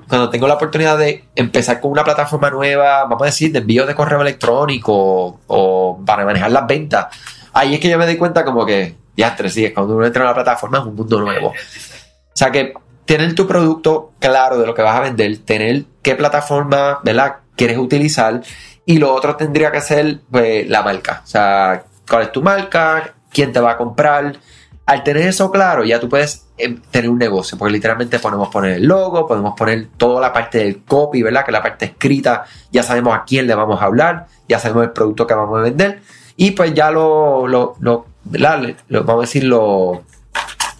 cuando 0.08 0.30
tengo 0.30 0.46
la 0.46 0.54
oportunidad 0.54 0.96
de 0.96 1.24
empezar 1.34 1.80
con 1.80 1.90
una 1.90 2.04
plataforma 2.04 2.50
nueva, 2.50 3.02
vamos 3.02 3.22
a 3.22 3.26
decir, 3.26 3.50
de 3.50 3.58
envío 3.58 3.84
de 3.84 3.96
correo 3.96 4.20
electrónico 4.20 5.40
o 5.48 6.02
para 6.06 6.24
manejar 6.24 6.52
las 6.52 6.66
ventas, 6.68 7.06
ahí 7.52 7.74
es 7.74 7.80
que 7.80 7.88
yo 7.88 7.98
me 7.98 8.06
doy 8.06 8.16
cuenta 8.16 8.44
como 8.44 8.64
que 8.64 9.01
ya 9.16 9.36
tres 9.36 9.54
días, 9.54 9.72
cuando 9.72 9.96
uno 9.96 10.06
entra 10.06 10.22
a 10.22 10.26
la 10.26 10.34
plataforma 10.34 10.78
es 10.78 10.84
un 10.84 10.94
mundo 10.94 11.20
nuevo. 11.20 11.48
O 11.48 12.34
sea 12.34 12.50
que 12.50 12.74
tener 13.04 13.34
tu 13.34 13.46
producto 13.46 14.12
claro 14.18 14.58
de 14.58 14.66
lo 14.66 14.74
que 14.74 14.82
vas 14.82 14.96
a 14.96 15.00
vender, 15.00 15.38
tener 15.38 15.84
qué 16.02 16.14
plataforma, 16.14 17.00
¿verdad? 17.04 17.36
Quieres 17.56 17.78
utilizar 17.78 18.42
y 18.86 18.98
lo 18.98 19.14
otro 19.14 19.36
tendría 19.36 19.70
que 19.70 19.80
ser 19.80 20.20
pues, 20.30 20.68
la 20.68 20.82
marca. 20.82 21.20
O 21.24 21.26
sea, 21.26 21.84
cuál 22.08 22.22
es 22.22 22.32
tu 22.32 22.42
marca, 22.42 23.14
quién 23.30 23.52
te 23.52 23.60
va 23.60 23.72
a 23.72 23.76
comprar. 23.76 24.36
Al 24.84 25.04
tener 25.04 25.28
eso 25.28 25.50
claro, 25.50 25.84
ya 25.84 26.00
tú 26.00 26.08
puedes 26.08 26.48
em, 26.58 26.80
tener 26.90 27.08
un 27.08 27.18
negocio, 27.18 27.56
porque 27.56 27.72
literalmente 27.72 28.18
podemos 28.18 28.48
poner 28.48 28.72
el 28.72 28.86
logo, 28.86 29.28
podemos 29.28 29.54
poner 29.56 29.88
toda 29.96 30.20
la 30.20 30.32
parte 30.32 30.58
del 30.58 30.82
copy, 30.82 31.22
¿verdad? 31.22 31.44
Que 31.44 31.52
la 31.52 31.62
parte 31.62 31.84
escrita, 31.84 32.44
ya 32.70 32.82
sabemos 32.82 33.14
a 33.14 33.24
quién 33.24 33.46
le 33.46 33.54
vamos 33.54 33.80
a 33.80 33.84
hablar, 33.84 34.26
ya 34.48 34.58
sabemos 34.58 34.84
el 34.84 34.90
producto 34.90 35.26
que 35.26 35.34
vamos 35.34 35.60
a 35.60 35.62
vender 35.62 36.02
y 36.36 36.52
pues 36.52 36.74
ya 36.74 36.90
lo, 36.90 37.46
lo, 37.46 37.76
lo 37.80 38.06
vamos 38.24 39.16
a 39.16 39.20
decir 39.20 39.44
lo, 39.44 40.04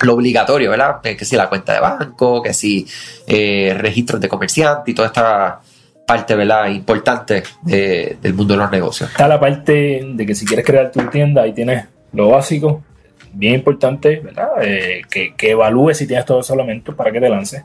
obligatorio, 0.09 0.71
¿verdad? 0.71 0.97
Eh, 1.05 1.17
que 1.17 1.25
si 1.25 1.37
la 1.37 1.49
cuenta 1.49 1.75
de 1.75 1.81
banco, 1.81 2.43
que 2.43 2.53
si 2.53 2.87
eh, 3.27 3.75
registros 3.79 4.21
de 4.21 4.29
comerciante 4.29 4.91
y 4.91 4.95
toda 4.95 5.09
esta 5.09 5.61
parte, 6.07 6.35
¿verdad? 6.35 6.69
Importante 6.69 7.43
del 7.63 8.35
mundo 8.35 8.55
de 8.55 8.59
los 8.59 8.71
negocios. 8.71 9.11
Está 9.11 9.29
la 9.29 9.39
parte 9.39 10.05
de 10.05 10.27
que 10.27 10.35
si 10.35 10.45
quieres 10.45 10.67
crear 10.67 10.91
tu 10.91 11.01
tienda, 11.09 11.43
ahí 11.43 11.53
tienes 11.53 11.87
lo 12.13 12.31
básico, 12.31 12.83
bien 13.33 13.55
importante, 13.55 14.21
¿verdad? 14.21 14.51
Eh, 14.63 15.03
que, 15.11 15.35
que, 15.35 15.51
evalúes 15.51 15.99
si 15.99 16.07
tienes 16.07 16.27
todos 16.27 16.47
esos 16.47 16.55
elementos 16.55 16.95
para 16.95 17.11
que 17.11 17.21
te 17.21 17.29
lances. 17.29 17.65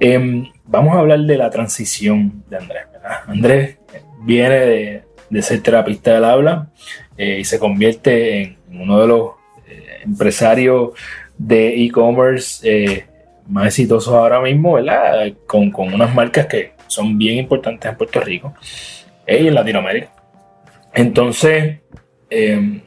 Em, 0.00 0.46
vamos 0.64 0.94
a 0.96 1.00
hablar 1.00 1.20
de 1.20 1.36
la 1.36 1.50
transición 1.50 2.44
de 2.48 2.56
Andrés, 2.56 2.86
¿verdad? 2.92 3.18
Andrés 3.26 3.78
viene 4.22 4.58
de, 4.60 5.02
de 5.30 5.42
ser 5.42 5.60
terapista 5.60 6.14
del 6.14 6.24
habla 6.24 6.68
y 7.16 7.44
se 7.44 7.58
convierte 7.58 8.42
en 8.42 8.80
uno 8.80 9.00
de 9.00 9.06
los 9.06 9.30
eh, 9.66 10.02
empresarios 10.04 10.90
de 11.38 11.84
e-commerce 11.84 12.68
eh, 12.68 13.06
más 13.48 13.66
exitosos 13.66 14.12
ahora 14.12 14.40
mismo, 14.40 14.74
¿verdad? 14.74 15.32
Con, 15.46 15.72
unas 15.74 16.14
marcas 16.14 16.46
que 16.46 16.72
son 16.86 17.16
bien 17.16 17.38
importantes 17.38 17.90
en 17.90 17.96
Puerto 17.96 18.20
Rico 18.20 18.54
eh, 19.26 19.42
y 19.42 19.48
en 19.48 19.54
Latinoamérica. 19.54 20.10
Entonces, 20.92 21.78
em, 22.30 22.82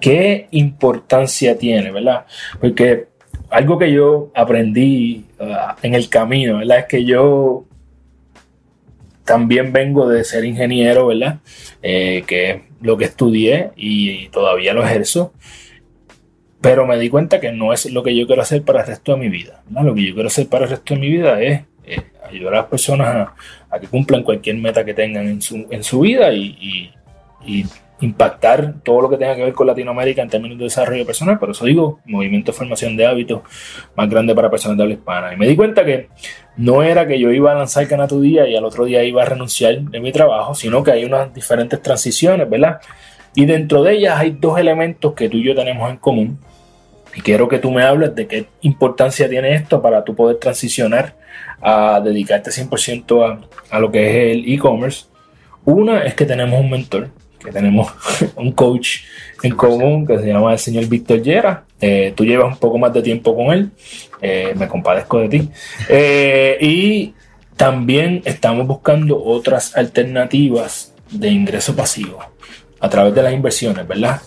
¿qué 0.00 0.46
importancia 0.50 1.56
tiene, 1.58 1.90
verdad? 1.90 2.26
Porque 2.60 3.06
algo 3.50 3.78
que 3.78 3.92
yo 3.92 4.30
aprendí 4.34 5.26
ah, 5.40 5.76
en 5.82 5.94
el 5.94 6.08
camino, 6.08 6.58
¿verdad? 6.58 6.80
Es 6.80 6.86
que 6.86 7.04
yo 7.04 7.64
también 9.32 9.72
vengo 9.72 10.06
de 10.10 10.24
ser 10.24 10.44
ingeniero, 10.44 11.06
¿verdad? 11.06 11.38
que 11.80 12.50
es 12.50 12.60
lo 12.82 12.98
que 12.98 13.06
estudié 13.06 13.70
y 13.76 14.28
todavía 14.28 14.74
lo 14.74 14.84
ejerzo, 14.84 15.32
pero 16.60 16.86
me 16.86 16.98
di 16.98 17.08
cuenta 17.08 17.40
que 17.40 17.50
no 17.50 17.72
es 17.72 17.90
lo 17.90 18.02
que 18.02 18.14
yo 18.14 18.26
quiero 18.26 18.42
hacer 18.42 18.62
para 18.62 18.82
el 18.82 18.88
resto 18.88 19.12
de 19.12 19.18
mi 19.18 19.30
vida. 19.30 19.62
Lo 19.70 19.94
que 19.94 20.04
yo 20.04 20.12
quiero 20.12 20.26
hacer 20.26 20.48
para 20.48 20.64
el 20.64 20.70
resto 20.72 20.92
de 20.92 21.00
mi 21.00 21.08
vida 21.08 21.40
es 21.40 21.62
ayudar 22.28 22.52
a 22.52 22.56
las 22.58 22.66
personas 22.66 23.28
a, 23.70 23.80
que 23.80 23.86
cumplan 23.86 24.22
cualquier 24.22 24.56
meta 24.56 24.84
que 24.84 24.92
tengan 24.92 25.26
en 25.26 25.40
su, 25.40 26.00
vida 26.00 26.30
y, 26.34 26.92
impactar 28.02 28.74
todo 28.82 29.00
lo 29.00 29.08
que 29.08 29.16
tenga 29.16 29.36
que 29.36 29.44
ver 29.44 29.52
con 29.52 29.66
Latinoamérica 29.66 30.22
en 30.22 30.28
términos 30.28 30.58
de 30.58 30.64
desarrollo 30.64 31.06
personal. 31.06 31.38
Por 31.38 31.50
eso 31.50 31.64
digo, 31.64 32.00
movimiento 32.04 32.50
de 32.50 32.58
formación 32.58 32.96
de 32.96 33.06
hábitos 33.06 33.42
más 33.96 34.10
grande 34.10 34.34
para 34.34 34.50
personas 34.50 34.76
de 34.76 34.82
habla 34.82 34.94
hispana. 34.94 35.32
Y 35.32 35.36
me 35.36 35.46
di 35.46 35.54
cuenta 35.54 35.84
que 35.84 36.08
no 36.56 36.82
era 36.82 37.06
que 37.06 37.18
yo 37.18 37.30
iba 37.30 37.52
a 37.52 37.54
lanzar 37.54 37.86
Cana 37.86 38.08
tu 38.08 38.20
Día 38.20 38.48
y 38.48 38.56
al 38.56 38.64
otro 38.64 38.84
día 38.84 39.04
iba 39.04 39.22
a 39.22 39.24
renunciar 39.24 39.80
de 39.80 40.00
mi 40.00 40.10
trabajo, 40.10 40.54
sino 40.54 40.82
que 40.82 40.90
hay 40.90 41.04
unas 41.04 41.32
diferentes 41.32 41.80
transiciones, 41.80 42.50
¿verdad? 42.50 42.80
Y 43.34 43.46
dentro 43.46 43.82
de 43.82 43.94
ellas 43.94 44.18
hay 44.18 44.32
dos 44.32 44.58
elementos 44.58 45.14
que 45.14 45.28
tú 45.28 45.36
y 45.36 45.44
yo 45.44 45.54
tenemos 45.54 45.88
en 45.88 45.96
común. 45.96 46.38
Y 47.14 47.20
quiero 47.20 47.46
que 47.48 47.58
tú 47.58 47.70
me 47.70 47.84
hables 47.84 48.14
de 48.16 48.26
qué 48.26 48.46
importancia 48.62 49.28
tiene 49.28 49.54
esto 49.54 49.80
para 49.80 50.02
tú 50.02 50.16
poder 50.16 50.38
transicionar 50.38 51.14
a 51.60 52.00
dedicarte 52.00 52.50
100% 52.50 53.24
a, 53.70 53.76
a 53.76 53.78
lo 53.78 53.92
que 53.92 54.08
es 54.08 54.36
el 54.36 54.52
e-commerce. 54.52 55.06
Una 55.64 56.02
es 56.02 56.14
que 56.14 56.24
tenemos 56.24 56.58
un 56.60 56.70
mentor, 56.70 57.10
que 57.42 57.50
tenemos 57.50 57.88
un 58.36 58.52
coach 58.52 59.00
en 59.42 59.54
común 59.54 60.06
que 60.06 60.18
se 60.18 60.26
llama 60.26 60.52
el 60.52 60.58
señor 60.58 60.86
Víctor 60.86 61.22
Llera. 61.22 61.64
Eh, 61.80 62.12
tú 62.14 62.24
llevas 62.24 62.52
un 62.52 62.58
poco 62.58 62.78
más 62.78 62.92
de 62.92 63.02
tiempo 63.02 63.34
con 63.34 63.52
él, 63.52 63.70
eh, 64.20 64.54
me 64.56 64.68
compadezco 64.68 65.18
de 65.20 65.28
ti. 65.28 65.48
Eh, 65.88 66.56
y 66.60 67.14
también 67.56 68.22
estamos 68.24 68.66
buscando 68.66 69.22
otras 69.22 69.76
alternativas 69.76 70.94
de 71.10 71.28
ingreso 71.28 71.74
pasivo 71.74 72.20
a 72.80 72.88
través 72.88 73.14
de 73.14 73.22
las 73.22 73.32
inversiones, 73.32 73.86
¿verdad? 73.86 74.20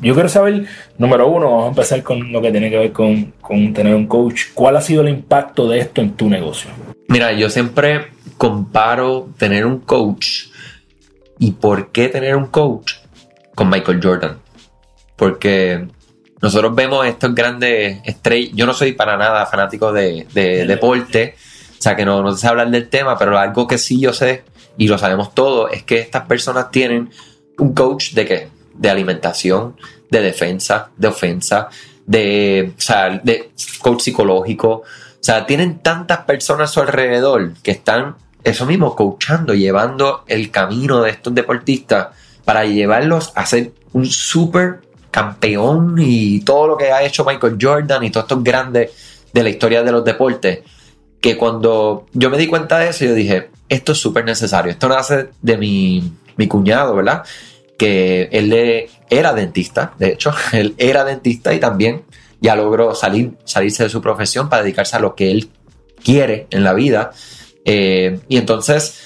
yo 0.00 0.12
quiero 0.12 0.28
saber, 0.28 0.66
número 0.98 1.26
uno, 1.28 1.50
vamos 1.50 1.64
a 1.64 1.68
empezar 1.68 2.02
con 2.02 2.30
lo 2.30 2.42
que 2.42 2.50
tiene 2.50 2.68
que 2.68 2.78
ver 2.78 2.92
con, 2.92 3.32
con 3.40 3.72
tener 3.72 3.94
un 3.94 4.06
coach. 4.06 4.48
¿Cuál 4.52 4.76
ha 4.76 4.80
sido 4.80 5.02
el 5.02 5.08
impacto 5.08 5.68
de 5.68 5.78
esto 5.78 6.02
en 6.02 6.12
tu 6.12 6.28
negocio? 6.28 6.70
Mira, 7.08 7.32
yo 7.32 7.48
siempre 7.48 8.08
comparo 8.36 9.28
tener 9.38 9.64
un 9.64 9.78
coach 9.78 10.48
¿Y 11.38 11.52
por 11.52 11.90
qué 11.92 12.08
tener 12.08 12.36
un 12.36 12.46
coach? 12.46 12.94
Con 13.54 13.70
Michael 13.70 14.00
Jordan. 14.02 14.38
Porque 15.16 15.86
nosotros 16.44 16.74
vemos 16.74 17.06
estos 17.06 17.34
grandes 17.34 18.00
estrellas. 18.04 18.52
Yo 18.54 18.66
no 18.66 18.74
soy 18.74 18.92
para 18.92 19.16
nada 19.16 19.46
fanático 19.46 19.92
de, 19.92 20.26
deporte, 20.66 21.36
o 21.78 21.82
sea 21.82 21.96
que 21.96 22.04
no, 22.04 22.22
no 22.22 22.36
sé 22.36 22.46
hablar 22.46 22.70
del 22.70 22.88
tema, 22.88 23.16
pero 23.18 23.38
algo 23.38 23.66
que 23.66 23.78
sí 23.78 24.00
yo 24.00 24.12
sé, 24.12 24.44
y 24.76 24.88
lo 24.88 24.98
sabemos 24.98 25.34
todos, 25.34 25.72
es 25.72 25.84
que 25.84 26.00
estas 26.00 26.26
personas 26.26 26.70
tienen 26.70 27.10
un 27.58 27.74
coach 27.74 28.12
de 28.12 28.26
qué? 28.26 28.48
De 28.74 28.90
alimentación, 28.90 29.76
de 30.10 30.20
defensa, 30.20 30.90
de 30.96 31.08
ofensa, 31.08 31.68
de, 32.06 32.72
o 32.76 32.80
sea, 32.80 33.20
de 33.22 33.50
coach 33.80 34.02
psicológico. 34.02 34.68
O 34.70 34.84
sea, 35.20 35.46
tienen 35.46 35.78
tantas 35.78 36.20
personas 36.20 36.70
a 36.70 36.72
su 36.74 36.80
alrededor 36.80 37.54
que 37.62 37.70
están 37.70 38.16
eso 38.44 38.66
mismo, 38.66 38.94
coachando, 38.94 39.54
llevando 39.54 40.24
el 40.26 40.50
camino 40.50 41.02
de 41.02 41.10
estos 41.10 41.34
deportistas 41.34 42.08
para 42.44 42.64
llevarlos 42.66 43.32
a 43.34 43.46
ser 43.46 43.72
un 43.92 44.06
super 44.06 44.80
campeón 45.10 45.96
y 45.98 46.40
todo 46.40 46.66
lo 46.68 46.76
que 46.76 46.92
ha 46.92 47.02
hecho 47.02 47.24
Michael 47.24 47.56
Jordan 47.60 48.04
y 48.04 48.10
todos 48.10 48.24
estos 48.24 48.44
grandes 48.44 48.90
de 49.32 49.42
la 49.42 49.48
historia 49.48 49.82
de 49.82 49.92
los 49.92 50.04
deportes. 50.04 50.60
Que 51.20 51.36
cuando 51.38 52.06
yo 52.12 52.28
me 52.28 52.36
di 52.36 52.46
cuenta 52.46 52.78
de 52.78 52.90
eso, 52.90 53.06
yo 53.06 53.14
dije, 53.14 53.48
esto 53.68 53.92
es 53.92 53.98
súper 53.98 54.24
necesario. 54.24 54.70
Esto 54.72 54.88
nace 54.88 55.30
de 55.40 55.56
mi, 55.56 56.12
mi 56.36 56.46
cuñado, 56.46 56.94
¿verdad? 56.94 57.24
Que 57.78 58.28
él 58.30 58.88
era 59.08 59.32
dentista, 59.32 59.94
de 59.98 60.08
hecho, 60.08 60.34
él 60.52 60.74
era 60.76 61.04
dentista 61.04 61.54
y 61.54 61.60
también 61.60 62.02
ya 62.40 62.56
logró 62.56 62.94
salir, 62.94 63.32
salirse 63.44 63.84
de 63.84 63.88
su 63.88 64.02
profesión 64.02 64.50
para 64.50 64.62
dedicarse 64.62 64.96
a 64.96 65.00
lo 65.00 65.14
que 65.14 65.30
él 65.30 65.48
quiere 66.02 66.46
en 66.50 66.62
la 66.62 66.74
vida. 66.74 67.12
Eh, 67.64 68.20
y 68.28 68.36
entonces 68.36 68.98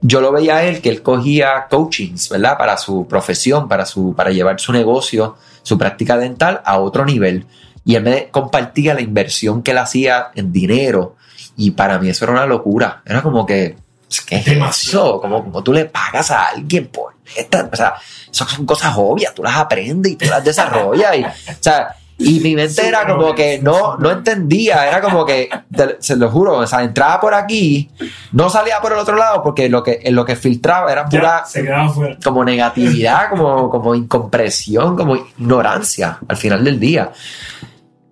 yo 0.00 0.20
lo 0.20 0.32
veía 0.32 0.56
a 0.56 0.64
él 0.64 0.80
que 0.80 0.88
él 0.88 1.02
cogía 1.02 1.66
coachings, 1.68 2.28
¿verdad? 2.28 2.56
Para 2.56 2.76
su 2.76 3.06
profesión, 3.06 3.68
para, 3.68 3.84
su, 3.84 4.14
para 4.14 4.30
llevar 4.30 4.60
su 4.60 4.72
negocio, 4.72 5.36
su 5.62 5.76
práctica 5.76 6.16
dental 6.16 6.62
a 6.64 6.78
otro 6.78 7.04
nivel. 7.04 7.46
Y 7.84 7.96
él 7.96 8.02
me 8.02 8.28
compartía 8.28 8.94
la 8.94 9.00
inversión 9.00 9.62
que 9.62 9.72
él 9.72 9.78
hacía 9.78 10.28
en 10.34 10.52
dinero. 10.52 11.16
Y 11.56 11.72
para 11.72 11.98
mí 11.98 12.08
eso 12.08 12.24
era 12.24 12.32
una 12.32 12.46
locura. 12.46 13.02
Era 13.04 13.22
como 13.22 13.44
que, 13.44 13.76
¿qué 14.26 14.36
es 14.36 14.46
eso? 14.46 15.20
Como, 15.20 15.42
como 15.42 15.62
tú 15.62 15.72
le 15.72 15.86
pagas 15.86 16.30
a 16.30 16.48
alguien 16.48 16.86
por 16.88 17.14
esta. 17.36 17.68
O 17.72 17.76
sea, 17.76 17.94
son 18.30 18.66
cosas 18.66 18.94
obvias. 18.96 19.34
Tú 19.34 19.42
las 19.42 19.56
aprendes 19.56 20.12
y 20.12 20.16
tú 20.16 20.26
las 20.26 20.44
desarrollas. 20.44 21.16
Y, 21.16 21.24
o 21.24 21.30
sea, 21.60 21.96
y 22.20 22.40
mi 22.40 22.56
mente 22.56 22.86
era 22.86 23.06
como 23.06 23.32
que 23.32 23.60
no, 23.62 23.96
no 23.96 24.10
entendía, 24.10 24.88
era 24.88 25.00
como 25.00 25.24
que, 25.24 25.48
se 26.00 26.16
lo 26.16 26.28
juro, 26.30 26.56
o 26.56 26.66
sea, 26.66 26.82
entraba 26.82 27.20
por 27.20 27.32
aquí, 27.32 27.88
no 28.32 28.50
salía 28.50 28.80
por 28.80 28.92
el 28.92 28.98
otro 28.98 29.16
lado 29.16 29.40
porque 29.40 29.68
lo 29.68 29.84
que, 29.84 30.02
lo 30.10 30.24
que 30.24 30.34
filtraba 30.34 30.90
era 30.90 31.06
pura 31.06 31.44
como 32.24 32.44
negatividad, 32.44 33.30
como, 33.30 33.70
como 33.70 33.94
incompresión, 33.94 34.96
como 34.96 35.14
ignorancia 35.14 36.18
al 36.26 36.36
final 36.36 36.64
del 36.64 36.80
día. 36.80 37.12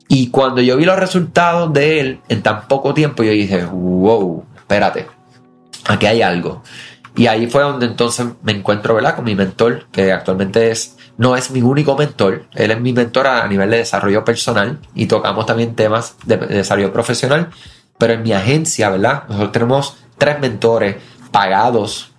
Y 0.09 0.31
cuando 0.31 0.61
yo 0.63 0.77
vi 0.77 0.85
los 0.85 0.99
resultados 0.99 1.73
de 1.73 2.01
él 2.01 2.21
en 2.29 2.43
tan 2.43 2.69
poco 2.69 2.95
tiempo, 2.95 3.25
yo 3.25 3.33
dije, 3.33 3.65
wow, 3.65 4.45
espérate, 4.57 5.09
aquí 5.89 6.07
hay 6.07 6.23
algo. 6.23 6.63
Y 7.17 7.27
ahí 7.27 7.49
fue 7.49 7.63
donde 7.63 7.87
entonces 7.87 8.27
me 8.43 8.53
encuentro, 8.53 8.95
¿verdad? 8.95 9.17
Con 9.17 9.25
mi 9.25 9.35
mentor, 9.35 9.87
que 9.91 10.13
actualmente 10.13 10.71
es 10.71 10.96
no 11.19 11.37
es 11.37 11.51
mi 11.51 11.63
único 11.63 11.97
mentor, 11.97 12.45
él 12.55 12.71
es 12.71 12.81
mi 12.81 12.93
mentor 12.93 13.27
a 13.27 13.47
nivel 13.49 13.71
de 13.71 13.79
desarrollo 13.79 14.25
personal 14.25 14.79
y 14.95 15.07
tocamos 15.07 15.47
también 15.47 15.75
temas 15.75 16.17
de, 16.25 16.37
desarrollo 16.37 16.93
profesional, 16.93 17.51
pero 17.99 18.13
en 18.13 18.23
mi 18.23 18.33
agencia, 18.33 18.91
¿verdad? 18.91 19.25
Nosotros 19.29 19.53
tenemos 19.53 19.97
tres 20.19 20.39
mentores 20.41 20.97
pagados 21.31 22.13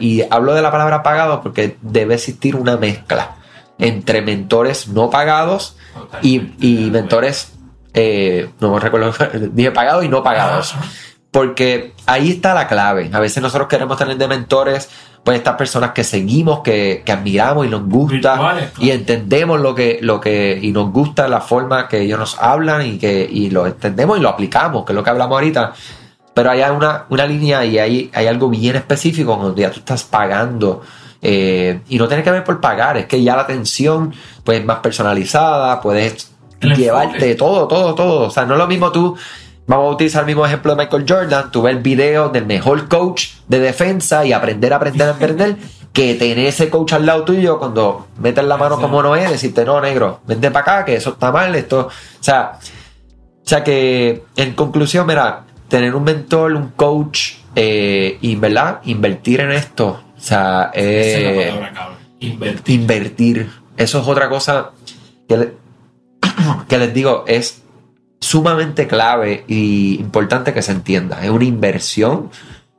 y 0.00 0.22
hablo 0.30 0.54
de 0.54 0.62
la 0.62 0.70
palabra 0.70 1.02
pagado 1.02 1.42
porque 1.42 1.78
debe 1.80 2.14
existir 2.14 2.54
una 2.54 2.76
mezcla 2.76 3.36
entre 3.78 4.20
mentores 4.20 4.88
no 4.88 5.10
pagados 5.10 5.76
y, 6.22 6.40
mentores, 6.90 7.52
eh, 7.94 8.50
no 8.60 8.74
me 8.74 8.80
recuerdo, 8.80 9.12
dije 9.52 9.70
pagados 9.70 10.04
y 10.04 10.08
no 10.08 10.22
pagados. 10.22 10.74
Porque 11.34 11.94
ahí 12.06 12.30
está 12.30 12.54
la 12.54 12.68
clave. 12.68 13.10
A 13.12 13.18
veces 13.18 13.42
nosotros 13.42 13.66
queremos 13.66 13.98
tener 13.98 14.16
de 14.16 14.28
mentores 14.28 14.88
pues 15.24 15.36
estas 15.36 15.56
personas 15.56 15.90
que 15.90 16.04
seguimos, 16.04 16.60
que, 16.60 17.02
admiramos 17.08 17.66
y 17.66 17.70
nos 17.70 17.88
gusta 17.88 18.70
y 18.78 18.90
entendemos 18.92 19.60
lo 19.60 19.74
que, 19.74 19.98
lo 20.00 20.20
que, 20.20 20.56
y 20.62 20.70
nos 20.70 20.92
gusta 20.92 21.26
la 21.26 21.40
forma 21.40 21.88
que 21.88 22.02
ellos 22.02 22.20
nos 22.20 22.38
hablan 22.38 22.86
y 22.86 22.98
que 22.98 23.28
y 23.28 23.50
lo 23.50 23.66
entendemos 23.66 24.16
y 24.16 24.20
lo 24.20 24.28
aplicamos, 24.28 24.84
que 24.84 24.92
es 24.92 24.94
lo 24.94 25.02
que 25.02 25.10
hablamos 25.10 25.34
ahorita. 25.34 25.72
Pero 26.34 26.50
hay 26.52 26.60
una, 26.70 27.06
una 27.08 27.26
línea 27.26 27.64
y 27.64 27.80
hay, 27.80 28.10
hay 28.14 28.28
algo 28.28 28.48
bien 28.48 28.76
específico 28.76 29.34
donde 29.34 29.62
ya 29.62 29.72
tú 29.72 29.80
estás 29.80 30.04
pagando. 30.04 30.82
Eh, 31.20 31.80
y 31.88 31.98
no 31.98 32.06
tiene 32.06 32.22
que 32.22 32.30
ver 32.30 32.44
por 32.44 32.60
pagar, 32.60 32.96
es 32.96 33.06
que 33.06 33.20
ya 33.20 33.34
la 33.34 33.42
atención 33.42 34.14
pues 34.44 34.64
más 34.64 34.78
personalizada, 34.78 35.80
puedes 35.80 36.30
llevarte 36.60 37.34
todo, 37.34 37.66
todo, 37.66 37.96
todo. 37.96 38.28
O 38.28 38.30
sea, 38.30 38.44
no 38.44 38.54
es 38.54 38.58
lo 38.58 38.68
mismo 38.68 38.92
tú 38.92 39.16
Vamos 39.66 39.86
a 39.86 39.94
utilizar 39.94 40.20
el 40.22 40.26
mismo 40.26 40.44
ejemplo 40.44 40.74
de 40.74 40.82
Michael 40.84 41.04
Jordan. 41.08 41.50
Tú 41.50 41.62
ves 41.62 41.76
el 41.76 41.82
video 41.82 42.28
del 42.28 42.46
mejor 42.46 42.88
coach 42.88 43.28
de 43.48 43.60
defensa 43.60 44.24
y 44.24 44.32
aprender, 44.32 44.72
aprender, 44.72 45.08
aprender. 45.08 45.56
que 45.94 46.14
tener 46.14 46.40
ese 46.40 46.68
coach 46.68 46.92
al 46.92 47.06
lado 47.06 47.22
tuyo 47.22 47.56
cuando 47.58 48.08
metes 48.18 48.44
la 48.44 48.56
mano 48.56 48.80
como 48.80 49.00
no 49.00 49.14
es, 49.14 49.30
decirte, 49.30 49.64
no, 49.64 49.80
negro, 49.80 50.20
vente 50.26 50.50
para 50.50 50.72
acá, 50.72 50.84
que 50.84 50.96
eso 50.96 51.10
está 51.10 51.30
mal, 51.30 51.54
esto. 51.54 51.86
O 51.86 52.22
sea, 52.22 52.58
o 52.58 53.48
sea 53.48 53.62
que 53.62 54.24
en 54.36 54.54
conclusión, 54.54 55.06
mira, 55.06 55.44
tener 55.68 55.94
un 55.94 56.02
mentor, 56.02 56.52
un 56.54 56.70
coach 56.70 57.34
eh, 57.54 58.18
y, 58.20 58.34
¿verdad? 58.34 58.80
Invertir 58.84 59.40
en 59.40 59.52
esto. 59.52 60.02
O 60.16 60.20
sea, 60.20 60.72
eh, 60.74 61.52
invertir. 62.18 62.80
invertir. 62.80 63.50
Eso 63.76 64.00
es 64.00 64.08
otra 64.08 64.28
cosa 64.28 64.72
que, 65.28 65.52
que 66.68 66.78
les 66.78 66.92
digo, 66.92 67.24
es 67.28 67.62
sumamente 68.24 68.86
clave 68.86 69.44
y 69.46 69.96
importante 70.00 70.52
que 70.52 70.62
se 70.62 70.72
entienda. 70.72 71.22
Es 71.24 71.30
una 71.30 71.44
inversión 71.44 72.30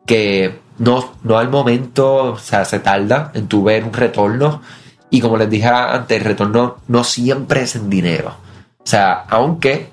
que 0.06 0.60
no, 0.80 1.14
no 1.24 1.38
al 1.38 1.50
momento, 1.50 2.34
o 2.34 2.38
sea, 2.38 2.66
se 2.66 2.80
tarda 2.80 3.32
en 3.34 3.48
tu 3.48 3.64
ver 3.64 3.84
un 3.84 3.94
retorno. 3.94 4.62
Y 5.10 5.22
como 5.22 5.38
les 5.38 5.50
dije 5.50 5.68
antes, 5.68 6.18
el 6.18 6.26
retorno 6.26 6.78
no 6.88 7.04
siempre 7.04 7.62
es 7.62 7.76
en 7.76 7.90
dinero. 7.90 8.36
O 8.80 8.88
sea, 8.88 9.26
aunque 9.30 9.90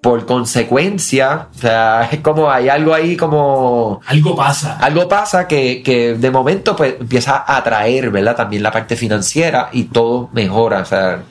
por 0.00 0.24
consecuencia, 0.26 1.48
o 1.54 1.58
sea, 1.58 2.08
es 2.12 2.20
como 2.20 2.50
hay 2.50 2.68
algo 2.68 2.94
ahí 2.94 3.16
como... 3.16 4.00
Algo 4.06 4.36
pasa. 4.36 4.78
Algo 4.78 5.08
pasa 5.08 5.48
que, 5.48 5.82
que, 5.82 6.14
de 6.14 6.30
momento 6.30 6.76
pues 6.76 6.96
empieza 7.00 7.36
a 7.36 7.56
atraer, 7.56 8.10
¿verdad? 8.10 8.36
También 8.36 8.62
la 8.62 8.70
parte 8.70 8.96
financiera 8.96 9.70
y 9.72 9.84
todo 9.84 10.30
mejora. 10.32 10.80
O 10.80 10.84
sea, 10.84 11.22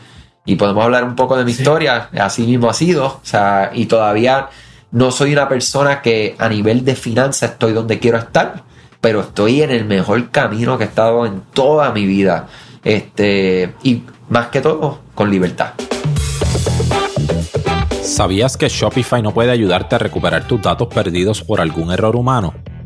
y 0.50 0.56
podemos 0.56 0.84
hablar 0.84 1.04
un 1.04 1.16
poco 1.16 1.38
de 1.38 1.46
mi 1.46 1.52
historia, 1.52 2.10
así 2.20 2.42
mismo 2.42 2.72
ha 2.72 2.74
sido, 2.74 3.06
o 3.06 3.20
sea, 3.22 3.70
y 3.72 3.86
todavía 3.86 4.50
no 4.92 5.12
soy 5.12 5.32
una 5.32 5.48
persona 5.48 6.02
que 6.02 6.36
a 6.40 6.50
nivel 6.50 6.84
de 6.84 6.96
finanzas 6.96 7.52
estoy 7.52 7.72
donde 7.72 8.00
quiero 8.00 8.18
estar, 8.18 8.64
pero 9.00 9.20
estoy 9.22 9.62
en 9.62 9.70
el 9.70 9.86
mejor 9.86 10.32
camino 10.32 10.76
que 10.80 10.86
he 10.86 10.88
estado 10.88 11.28
en 11.28 11.44
toda 11.54 11.92
mi 11.92 12.08
vida, 12.08 12.48
este, 12.84 13.76
y 13.84 14.02
más 14.30 14.48
que 14.48 14.62
todo, 14.62 15.02
con 15.14 15.30
libertad. 15.30 15.74
¿Sabías 18.02 18.58
que 18.58 18.70
Shopify 18.70 19.22
no 19.22 19.32
puede 19.32 19.52
ayudarte 19.52 19.94
a 19.94 20.00
recuperar 20.00 20.48
tus 20.48 20.64
datos 20.64 20.88
perdidos 20.88 21.44
por 21.44 21.62
algún 21.62 21.92
error 21.92 22.16
humano? 22.16 22.56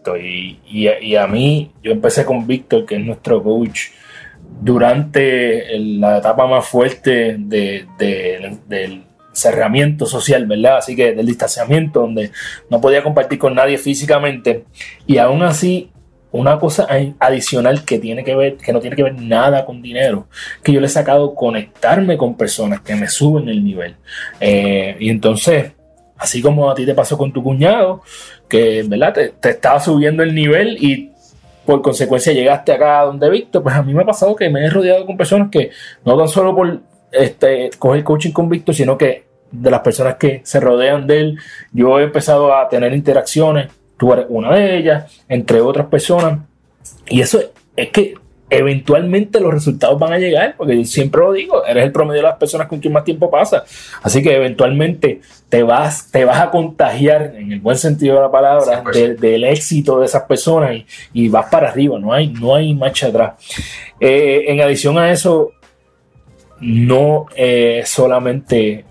esto, 0.00 0.16
y, 0.16 0.58
y, 0.66 1.16
a 1.16 1.26
mí, 1.26 1.70
yo 1.82 1.92
empecé 1.92 2.24
con 2.24 2.46
Víctor, 2.46 2.86
que 2.86 2.96
es 2.96 3.04
nuestro 3.04 3.42
coach, 3.42 3.88
durante 4.62 5.78
la 5.78 6.18
etapa 6.18 6.46
más 6.46 6.66
fuerte 6.66 7.36
de, 7.38 7.86
del 8.66 9.04
cerramiento 9.32 10.06
social, 10.06 10.46
¿verdad? 10.46 10.78
Así 10.78 10.96
que 10.96 11.12
del 11.12 11.26
distanciamiento, 11.26 12.00
donde 12.00 12.30
no 12.70 12.80
podía 12.80 13.02
compartir 13.02 13.38
con 13.38 13.54
nadie 13.54 13.76
físicamente, 13.76 14.64
y 15.06 15.18
aún 15.18 15.42
así 15.42 15.90
una 16.32 16.58
cosa 16.58 16.86
adicional 17.18 17.84
que 17.84 17.98
tiene 17.98 18.24
que 18.24 18.34
ver, 18.34 18.56
que 18.56 18.72
no 18.72 18.80
tiene 18.80 18.96
que 18.96 19.02
ver 19.02 19.20
nada 19.20 19.66
con 19.66 19.82
dinero, 19.82 20.28
que 20.62 20.72
yo 20.72 20.80
le 20.80 20.86
he 20.86 20.90
sacado 20.90 21.34
conectarme 21.34 22.16
con 22.16 22.36
personas 22.36 22.80
que 22.80 22.94
me 22.94 23.08
suben 23.08 23.48
el 23.48 23.62
nivel. 23.64 23.96
Eh, 24.40 24.96
y 24.98 25.10
entonces, 25.10 25.72
así 26.20 26.40
como 26.40 26.70
a 26.70 26.74
ti 26.74 26.86
te 26.86 26.94
pasó 26.94 27.18
con 27.18 27.32
tu 27.32 27.42
cuñado, 27.42 28.02
que 28.48 28.84
¿verdad? 28.86 29.14
Te, 29.40 29.50
estaba 29.50 29.80
subiendo 29.80 30.22
el 30.22 30.34
nivel 30.34 30.76
y 30.80 31.10
por 31.66 31.82
consecuencia 31.82 32.32
llegaste 32.32 32.72
acá 32.72 33.02
donde 33.02 33.28
Víctor, 33.28 33.62
pues 33.62 33.74
a 33.74 33.82
mí 33.82 33.92
me 33.92 34.02
ha 34.02 34.06
pasado 34.06 34.36
que 34.36 34.48
me 34.48 34.64
he 34.64 34.70
rodeado 34.70 35.06
con 35.06 35.16
personas 35.16 35.50
que 35.50 35.70
no 36.04 36.16
tan 36.16 36.28
solo 36.28 36.54
por 36.54 36.80
este, 37.10 37.70
coger 37.78 38.04
coaching 38.04 38.32
con 38.32 38.48
Víctor, 38.48 38.74
sino 38.74 38.96
que 38.96 39.24
de 39.50 39.70
las 39.70 39.80
personas 39.80 40.14
que 40.14 40.42
se 40.44 40.60
rodean 40.60 41.06
de 41.06 41.20
él, 41.20 41.38
yo 41.72 41.98
he 41.98 42.04
empezado 42.04 42.54
a 42.54 42.68
tener 42.68 42.94
interacciones 42.94 43.68
tú 44.00 44.14
eres 44.14 44.26
una 44.30 44.56
de 44.56 44.78
ellas, 44.78 45.20
entre 45.28 45.60
otras 45.60 45.86
personas. 45.86 46.40
Y 47.06 47.20
eso 47.20 47.38
es 47.76 47.90
que 47.90 48.14
eventualmente 48.50 49.40
los 49.40 49.54
resultados 49.54 49.98
van 49.98 50.12
a 50.12 50.18
llegar, 50.18 50.56
porque 50.56 50.84
siempre 50.84 51.20
lo 51.20 51.32
digo, 51.32 51.64
eres 51.64 51.84
el 51.84 51.92
promedio 51.92 52.22
de 52.22 52.28
las 52.28 52.36
personas 52.36 52.66
con 52.66 52.80
quien 52.80 52.92
más 52.92 53.04
tiempo 53.04 53.30
pasa. 53.30 53.64
Así 54.02 54.22
que 54.22 54.34
eventualmente 54.34 55.20
te 55.48 55.62
vas, 55.62 56.10
te 56.10 56.24
vas 56.24 56.40
a 56.40 56.50
contagiar, 56.50 57.34
en 57.36 57.52
el 57.52 57.60
buen 57.60 57.78
sentido 57.78 58.16
de 58.16 58.22
la 58.22 58.30
palabra, 58.30 58.82
del 58.92 59.44
éxito 59.44 60.00
de 60.00 60.06
esas 60.06 60.24
personas 60.24 60.82
y, 61.12 61.28
vas 61.28 61.46
para 61.46 61.70
arriba, 61.70 61.98
no 61.98 62.12
hay, 62.12 62.26
no 62.28 62.54
hay 62.54 62.74
marcha 62.74 63.06
atrás. 63.06 63.34
Eh, 64.00 64.44
en 64.48 64.60
adición 64.60 64.98
a 64.98 65.12
eso, 65.12 65.52
no 66.60 67.26
eh, 67.36 67.82
solamente 67.86 68.84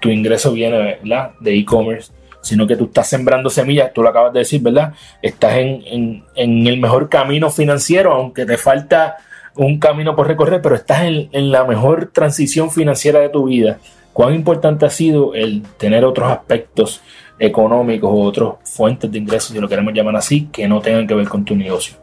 tu 0.00 0.10
ingreso 0.10 0.52
viene 0.52 0.98
de 1.40 1.54
e-commerce, 1.54 2.12
sino 2.46 2.66
que 2.66 2.76
tú 2.76 2.84
estás 2.84 3.08
sembrando 3.08 3.50
semillas, 3.50 3.92
tú 3.92 4.02
lo 4.02 4.08
acabas 4.08 4.32
de 4.32 4.38
decir, 4.38 4.62
¿verdad? 4.62 4.92
Estás 5.20 5.56
en, 5.56 6.22
el 6.36 6.78
mejor 6.78 7.08
camino 7.08 7.50
financiero, 7.50 8.12
aunque 8.12 8.46
te 8.46 8.56
falta 8.56 9.16
un 9.56 9.80
camino 9.80 10.14
por 10.14 10.28
recorrer, 10.28 10.62
pero 10.62 10.76
estás 10.76 11.02
en, 11.02 11.50
la 11.50 11.64
mejor 11.64 12.10
transición 12.12 12.70
financiera 12.70 13.18
de 13.18 13.30
tu 13.30 13.46
vida. 13.46 13.78
¿Cuán 14.12 14.32
importante 14.32 14.86
ha 14.86 14.90
sido 14.90 15.34
el 15.34 15.62
tener 15.76 16.04
otros 16.04 16.30
aspectos 16.30 17.00
económicos 17.38 18.10
o 18.12 18.22
otras 18.22 18.50
fuentes 18.62 19.10
de 19.10 19.18
ingresos, 19.18 19.50
si 19.50 19.58
lo 19.58 19.68
queremos 19.68 19.92
llamar 19.92 20.14
así, 20.14 20.48
que 20.52 20.68
no 20.68 20.80
tengan 20.80 21.06
que 21.08 21.14
ver 21.14 21.28
con 21.28 21.44
tu 21.44 21.56
negocio? 21.56 21.96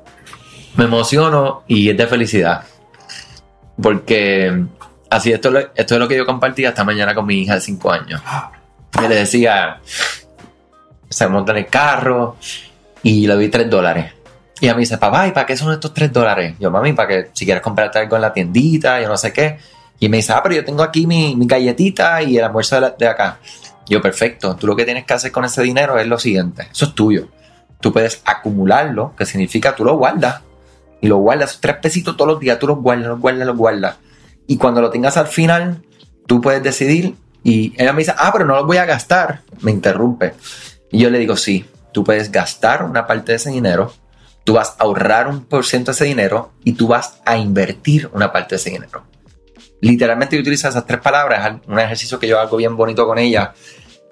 Me 0.76 0.84
emociono 0.84 1.64
y 1.68 1.90
es 1.90 1.98
de 1.98 2.06
felicidad. 2.06 2.64
Porque 3.82 4.66
así 5.10 5.32
esto, 5.32 5.58
esto 5.58 5.94
es 5.96 6.00
lo 6.00 6.08
que 6.10 6.18
yo 6.18 6.26
compartí 6.26 6.66
esta 6.66 6.84
mañana 6.84 7.16
con 7.16 7.26
mi 7.26 7.42
hija 7.42 7.56
de 7.56 7.62
5 7.62 7.92
años. 7.92 8.22
Que 8.92 9.08
le 9.08 9.16
decía, 9.16 9.80
se 11.14 11.28
monta 11.28 11.52
en 11.52 11.60
el 11.60 11.68
carro 11.68 12.38
y 13.02 13.28
le 13.28 13.34
doy 13.34 13.50
3 13.50 13.70
dólares. 13.70 14.14
Y 14.60 14.68
a 14.68 14.74
mí 14.76 14.82
dice, 14.82 14.98
papá, 14.98 15.28
¿y 15.28 15.32
para 15.32 15.46
qué 15.46 15.58
son 15.58 15.74
estos 15.74 15.94
3 15.94 16.12
dólares? 16.14 16.56
Yo, 16.60 16.72
mami, 16.72 16.94
para 16.94 17.08
que 17.08 17.30
si 17.34 17.46
quieres 17.46 17.62
comprarte 17.62 18.00
algo 18.00 18.16
en 18.16 18.22
la 18.22 18.34
tiendita, 18.34 19.02
yo 19.02 19.10
no 19.10 19.18
sé 19.18 19.34
qué. 19.34 19.58
Y 20.00 20.10
me 20.10 20.18
dice, 20.18 20.34
ah, 20.34 20.42
pero 20.42 20.56
yo 20.56 20.66
tengo 20.66 20.84
aquí 20.84 21.08
mi, 21.08 21.36
galletita 21.40 22.22
y 22.22 22.38
el 22.38 22.44
almuerzo 22.44 22.80
de, 22.80 23.08
acá. 23.08 23.40
Yo, 23.88 24.02
perfecto. 24.02 24.56
Tú 24.56 24.68
lo 24.68 24.76
que 24.76 24.86
tienes 24.86 25.06
que 25.06 25.14
hacer 25.14 25.32
con 25.32 25.46
ese 25.46 25.62
dinero 25.62 25.98
es 25.98 26.08
lo 26.08 26.20
siguiente. 26.20 26.68
Eso 26.72 26.86
es 26.86 26.96
tuyo. 26.96 27.28
Tú 27.80 27.92
puedes 27.92 28.22
acumularlo, 28.26 29.14
que 29.18 29.26
significa 29.26 29.76
tú 29.76 29.84
lo 29.84 29.98
guardas. 29.98 30.42
Y 31.02 31.08
lo 31.08 31.18
guardas, 31.18 31.60
tres 31.60 31.78
pesitos 31.78 32.16
todos 32.16 32.32
los 32.32 32.40
días, 32.40 32.58
tú 32.58 32.68
los 32.68 32.80
guardas, 32.80 33.08
los 33.08 33.20
guardas, 33.20 33.48
los 33.48 33.58
guardas. 33.58 33.98
Y 34.48 34.58
cuando 34.58 34.82
lo 34.82 34.90
tengas 34.90 35.18
al 35.18 35.28
final, 35.28 35.82
tú 36.26 36.40
puedes 36.40 36.64
decidir. 36.64 37.16
Y 37.44 37.74
ella 37.78 37.92
me 37.92 38.00
dice, 38.00 38.14
ah, 38.18 38.30
pero 38.32 38.46
no 38.46 38.56
los 38.56 38.66
voy 38.66 38.78
a 38.78 38.86
gastar. 38.86 39.42
Me 39.62 39.72
interrumpe. 39.72 40.34
Y 40.94 41.00
yo 41.00 41.10
le 41.10 41.18
digo, 41.18 41.36
sí, 41.36 41.66
tú 41.92 42.04
puedes 42.04 42.32
gastar 42.32 42.84
una 42.84 43.08
parte 43.08 43.32
de 43.32 43.38
ese 43.38 43.50
dinero, 43.50 43.92
tú 44.44 44.54
vas 44.54 44.76
a 44.78 44.84
ahorrar 44.84 45.28
un 45.28 45.44
por 45.44 45.66
ciento 45.66 45.92
de 45.92 45.96
ese 45.96 46.06
dinero 46.06 46.52
y 46.64 46.74
tú 46.74 46.88
vas 46.88 47.20
a 47.26 47.36
invertir 47.36 48.12
una 48.14 48.32
parte 48.32 48.52
de 48.52 48.58
ese 48.58 48.70
dinero. 48.70 49.04
Literalmente 49.82 50.36
yo 50.36 50.44
utilizo 50.44 50.70
esas 50.70 50.86
tres 50.86 51.02
palabras, 51.02 51.56
un 51.68 51.80
ejercicio 51.80 52.20
que 52.20 52.28
yo 52.28 52.40
hago 52.40 52.58
bien 52.58 52.78
bonito 52.78 53.08
con 53.08 53.18
ella 53.18 53.56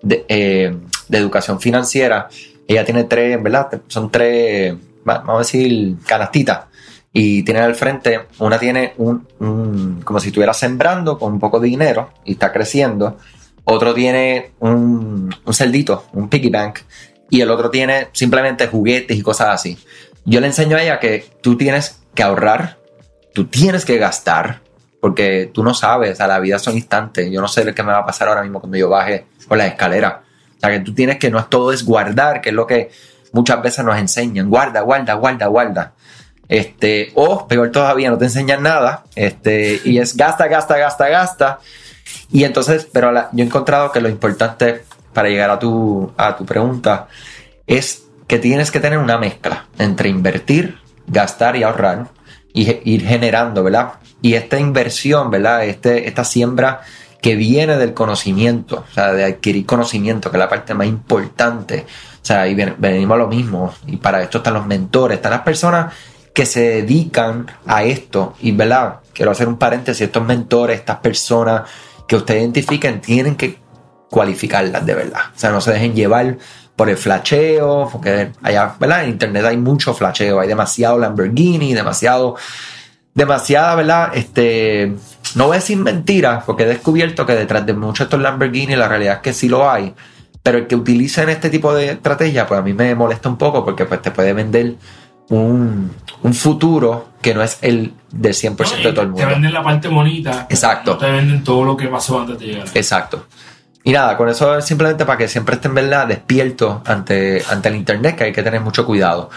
de, 0.02 0.26
eh, 0.28 0.76
educación 1.12 1.62
financiera. 1.62 2.30
Ella 2.67 2.84
tiene 2.84 3.04
tres, 3.04 3.41
¿verdad? 3.44 3.80
Son 3.88 4.10
tres, 4.10 4.74
vamos 5.06 5.36
a 5.36 5.38
decir, 5.38 5.98
canastitas. 6.08 6.62
Y 7.13 7.44
tiene 7.44 7.60
al 7.60 7.76
frente, 7.76 8.22
una 8.39 8.58
tiene 8.58 8.96
un, 8.98 10.02
como 10.04 10.20
si 10.20 10.30
estuviera 10.30 10.56
sembrando 10.56 11.20
con 11.20 11.34
un 11.34 11.39
poco 11.39 11.60
de 11.60 11.67
dinero 11.67 12.10
y 12.26 12.32
está 12.32 12.52
creciendo 12.52 13.20
otro 13.63 13.93
tiene 13.93 14.52
un, 14.60 15.34
un 15.45 15.54
celdito, 15.54 16.06
un 16.13 16.30
piggy 16.30 16.50
bank, 16.50 16.80
y 17.30 17.41
el 17.41 17.50
otro 17.50 17.69
tiene 17.69 18.10
simplemente 18.12 18.67
juguetes 18.67 19.17
y 19.17 19.21
cosas 19.21 19.50
así. 19.50 19.78
Yo 20.26 20.39
le 20.39 20.47
enseño 20.47 20.78
a 20.78 20.84
ella 20.84 21.00
que 21.00 21.26
tú 21.41 21.58
tienes 21.58 22.02
que 22.13 22.24
ahorrar, 22.24 22.78
tú 23.34 23.45
tienes 23.45 23.86
que 23.86 23.97
gastar, 23.97 24.62
porque 25.02 25.50
tú 25.52 25.63
no 25.63 25.74
sabes, 25.74 26.21
a 26.21 26.28
la 26.28 26.39
vida 26.39 26.60
son 26.60 26.76
instantes. 26.76 27.30
Yo 27.32 27.41
no 27.41 27.47
sé 27.47 27.74
qué 27.74 27.84
me 27.84 27.91
va 27.91 28.00
a 28.00 28.06
pasar 28.06 28.28
ahora 28.28 28.43
mismo 28.43 28.60
cuando 28.60 28.78
yo 28.78 28.88
baje 28.88 29.26
por 29.47 29.58
la 29.58 29.65
escalera. 29.65 30.24
O 30.58 30.60
sea, 30.60 30.69
que 30.69 30.80
tú 30.82 30.93
tienes 30.93 31.17
que 31.17 31.32
no 31.32 31.39
es 31.39 31.50
todo 31.50 31.74
es 31.74 31.84
guardar, 31.84 32.39
que 32.39 32.50
es 32.50 32.56
lo 32.56 32.67
que 32.67 32.91
muchas 33.34 33.62
veces 33.63 33.84
nos 33.84 33.97
enseñan. 33.97 34.50
Guarda, 34.50 34.82
guarda, 34.82 35.15
guarda, 35.15 35.47
guarda. 35.47 35.93
Este, 36.47 37.12
o 37.15 37.47
peor 37.47 37.71
todavía, 37.71 38.12
no 38.12 38.17
te 38.17 38.26
enseñan 38.26 38.62
nada. 38.62 39.06
Este, 39.15 39.82
y 39.84 39.97
es 39.97 40.15
gasta, 40.15 40.47
gasta, 40.47 40.78
gasta, 40.78 41.10
gasta. 41.10 41.60
Y 42.32 42.43
entonces, 42.43 42.88
pero 42.91 43.12
yo 43.13 43.43
he 43.43 43.47
encontrado 43.47 43.91
que 43.91 44.02
lo 44.02 44.10
importante 44.10 44.84
para 45.13 45.30
llegar 45.30 45.50
a 45.50 45.60
tu, 45.60 46.12
a 46.17 46.36
tu 46.36 46.45
pregunta 46.45 47.08
es 47.67 48.04
que 48.28 48.39
tienes 48.39 48.71
que 48.71 48.80
tener 48.80 48.97
una 48.97 49.17
mezcla 49.17 49.65
entre 49.78 50.10
invertir, 50.10 50.78
gastar 51.08 51.56
y 51.58 51.63
ahorrar 51.63 52.08
y 52.54 52.80
ir 52.86 53.06
generando, 53.06 53.63
¿verdad? 53.63 53.93
Y 54.21 54.36
esta 54.36 54.60
inversión, 54.60 55.30
¿verdad? 55.30 55.65
Este, 55.65 56.08
esta 56.08 56.24
siembra 56.24 56.82
que 57.21 57.36
viene 57.36 57.78
del 57.78 57.93
conocimiento, 57.93 58.86
o 58.89 58.93
sea, 58.93 59.13
de 59.13 59.26
adquirir 59.26 59.65
conocimiento, 59.65 60.32
que 60.32 60.38
es 60.38 60.39
la 60.39 60.50
parte 60.50 60.74
más 60.74 60.88
importante. 60.88 61.86
O 62.21 62.26
sea, 62.26 62.47
y 62.47 62.56
venimos 62.56 63.15
a 63.15 63.17
lo 63.19 63.28
mismo. 63.28 63.74
Y 63.88 63.97
para 63.97 64.21
esto 64.24 64.39
están 64.39 64.56
los 64.56 64.65
mentores, 64.65 65.17
están 65.17 65.32
las 65.32 65.41
personas 65.41 65.93
que 66.34 66.45
se 66.45 66.62
dedican 66.62 67.47
a 67.65 67.84
esto. 67.84 68.36
Y, 68.41 68.52
¿verdad? 68.52 69.02
Quiero 69.13 69.32
hacer 69.32 69.47
un 69.47 69.58
paréntesis, 69.58 70.02
estos 70.02 70.26
mentores, 70.26 70.80
estas 70.80 70.97
personas 70.97 71.63
que 72.12 72.17
ustedes 72.17 72.41
identifiquen 72.41 73.00
tienen 73.00 73.38
que 73.38 73.58
cualificarlas 74.10 74.86
de 74.86 74.95
verdad. 74.95 75.21
O 75.34 75.39
sea, 75.39 75.52
no 75.52 75.62
se 75.62 75.71
dejen 75.71 75.95
llevar 75.95 76.38
por 76.76 76.89
el 76.89 76.97
flasheo, 76.97 77.88
porque 77.89 78.34
allá, 78.41 78.76
¿verdad? 78.78 79.06
En 79.06 79.12
internet 79.12 79.45
hay 79.45 79.56
mucho 79.56 79.93
flasheo, 79.93 80.41
hay 80.41 80.50
demasiado 80.50 81.00
Lamborghini, 81.00 81.74
demasiado, 81.74 82.36
demasiada, 83.13 83.76
¿verdad? 83.76 84.12
Este, 84.13 84.93
no 85.36 85.45
voy 85.47 85.56
a 85.56 85.60
decir 85.62 85.78
mentiras, 85.78 86.43
porque 86.43 86.63
he 86.63 86.67
descubierto 86.67 87.26
que 87.26 87.34
detrás 87.34 87.65
de 87.65 87.71
muchos 87.71 88.08
estos 88.08 88.19
Lamborghini 88.19 88.76
la 88.76 88.89
realidad 88.89 89.15
es 89.15 89.21
que 89.21 89.34
sí 89.34 89.47
lo 89.47 89.71
hay, 89.71 89.95
pero 90.43 90.58
el 90.58 90.67
que 90.67 90.76
utilicen 90.76 91.30
este 91.30 91.50
tipo 91.50 91.74
de 91.74 91.91
estrategia, 91.91 92.45
pues 92.45 92.60
a 92.60 92.62
mí 92.62 92.74
me 92.74 92.93
molesta 92.93 93.30
un 93.30 93.38
poco 93.38 93.63
porque 93.63 93.86
pues 93.86 94.02
te 94.02 94.12
puede 94.12 94.34
vender 94.34 94.76
un, 95.32 95.91
futuro 96.34 97.10
que 97.22 97.34
no 97.34 97.41
es 97.41 97.58
el 97.62 97.94
del 98.12 98.34
100% 98.34 98.84
de 98.84 98.91
todo 98.91 99.02
el 99.02 99.08
mundo. 99.10 99.24
Te 99.24 99.26
venden 99.26 99.54
la 99.54 99.63
parte 99.63 99.88
bonita. 99.88 100.48
Exacto. 100.50 100.98
te 100.98 101.10
venden 101.10 101.44
todo 101.44 101.63
lo 101.63 101.78
que 101.78 101.88
pasó 101.88 102.20
antes 102.20 102.39
de 102.39 102.46
llegar. 102.48 102.67
Exacto. 102.74 103.26
Y 103.84 103.91
nada, 103.91 104.15
con 104.15 104.30
eso 104.30 104.58
es 104.58 104.65
simplemente 104.65 105.06
para 105.06 105.17
que 105.17 105.28
siempre 105.28 105.56
estén 105.56 105.74
¿verdad? 105.74 106.08
despiertos 106.08 106.82
ante, 106.86 107.44
ante 107.50 107.70
el 107.70 107.76
Internet, 107.76 108.15
que 108.15 108.26
hay 108.26 108.32
que 108.32 108.44
tener 108.44 108.62
mucho 108.62 108.86
cuidado. 108.86 109.32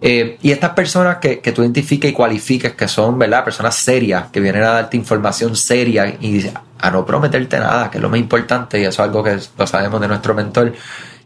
Eh, 0.00 0.38
y 0.40 0.52
estas 0.52 0.70
personas 0.70 1.16
que, 1.16 1.40
que 1.40 1.50
tú 1.50 1.62
identifiques 1.62 2.10
y 2.10 2.14
cualifiques, 2.14 2.74
que 2.74 2.86
son 2.86 3.18
¿verdad? 3.18 3.42
personas 3.42 3.74
serias, 3.74 4.30
que 4.30 4.38
vienen 4.38 4.62
a 4.62 4.68
darte 4.68 4.96
información 4.96 5.56
seria 5.56 6.06
y 6.20 6.48
a 6.78 6.90
no 6.92 7.04
prometerte 7.04 7.58
nada, 7.58 7.90
que 7.90 7.98
es 7.98 8.02
lo 8.02 8.08
más 8.08 8.20
importante, 8.20 8.78
y 8.78 8.82
eso 8.82 9.02
es 9.02 9.08
algo 9.08 9.24
que 9.24 9.36
lo 9.56 9.66
sabemos 9.66 10.00
de 10.00 10.06
nuestro 10.06 10.32
mentor, 10.34 10.74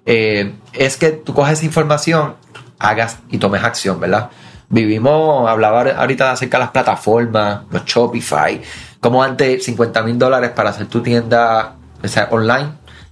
eh, 0.06 0.54
es 0.72 0.96
que 0.96 1.10
tú 1.10 1.34
coges 1.34 1.58
esa 1.58 1.66
información 1.66 2.34
hagas 2.82 3.18
y 3.30 3.38
tomes 3.38 3.62
acción, 3.62 4.00
¿verdad? 4.00 4.30
Vivimos, 4.68 5.48
hablaba 5.48 5.82
ahorita 5.82 6.32
acerca 6.32 6.58
de 6.58 6.64
las 6.64 6.70
plataformas, 6.70 7.60
los 7.70 7.84
Shopify, 7.84 8.60
como 9.00 9.22
antes 9.22 9.64
50 9.64 10.02
mil 10.02 10.18
dólares 10.18 10.50
para 10.50 10.70
hacer 10.70 10.86
tu 10.86 11.02
tienda 11.02 11.76
online 12.30 12.70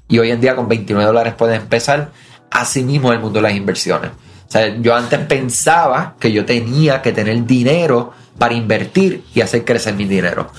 y 0.08 0.18
hoy 0.18 0.30
en 0.30 0.40
día 0.40 0.56
con 0.56 0.68
29 0.68 1.06
dólares 1.06 1.34
puedes 1.36 1.60
empezar. 1.60 2.10
Así 2.50 2.82
mismo 2.82 3.12
el 3.12 3.20
mundo 3.20 3.38
de 3.38 3.42
las 3.42 3.54
inversiones. 3.54 4.10
O 4.48 4.50
sea, 4.50 4.76
yo 4.76 4.96
antes 4.96 5.20
pensaba 5.20 6.16
que 6.18 6.32
yo 6.32 6.44
tenía 6.44 7.00
que 7.00 7.12
tener 7.12 7.44
dinero 7.46 8.12
para 8.38 8.54
invertir 8.54 9.22
y 9.32 9.40
hacer 9.40 9.64
crecer 9.64 9.94
mi 9.94 10.06
dinero. 10.06 10.50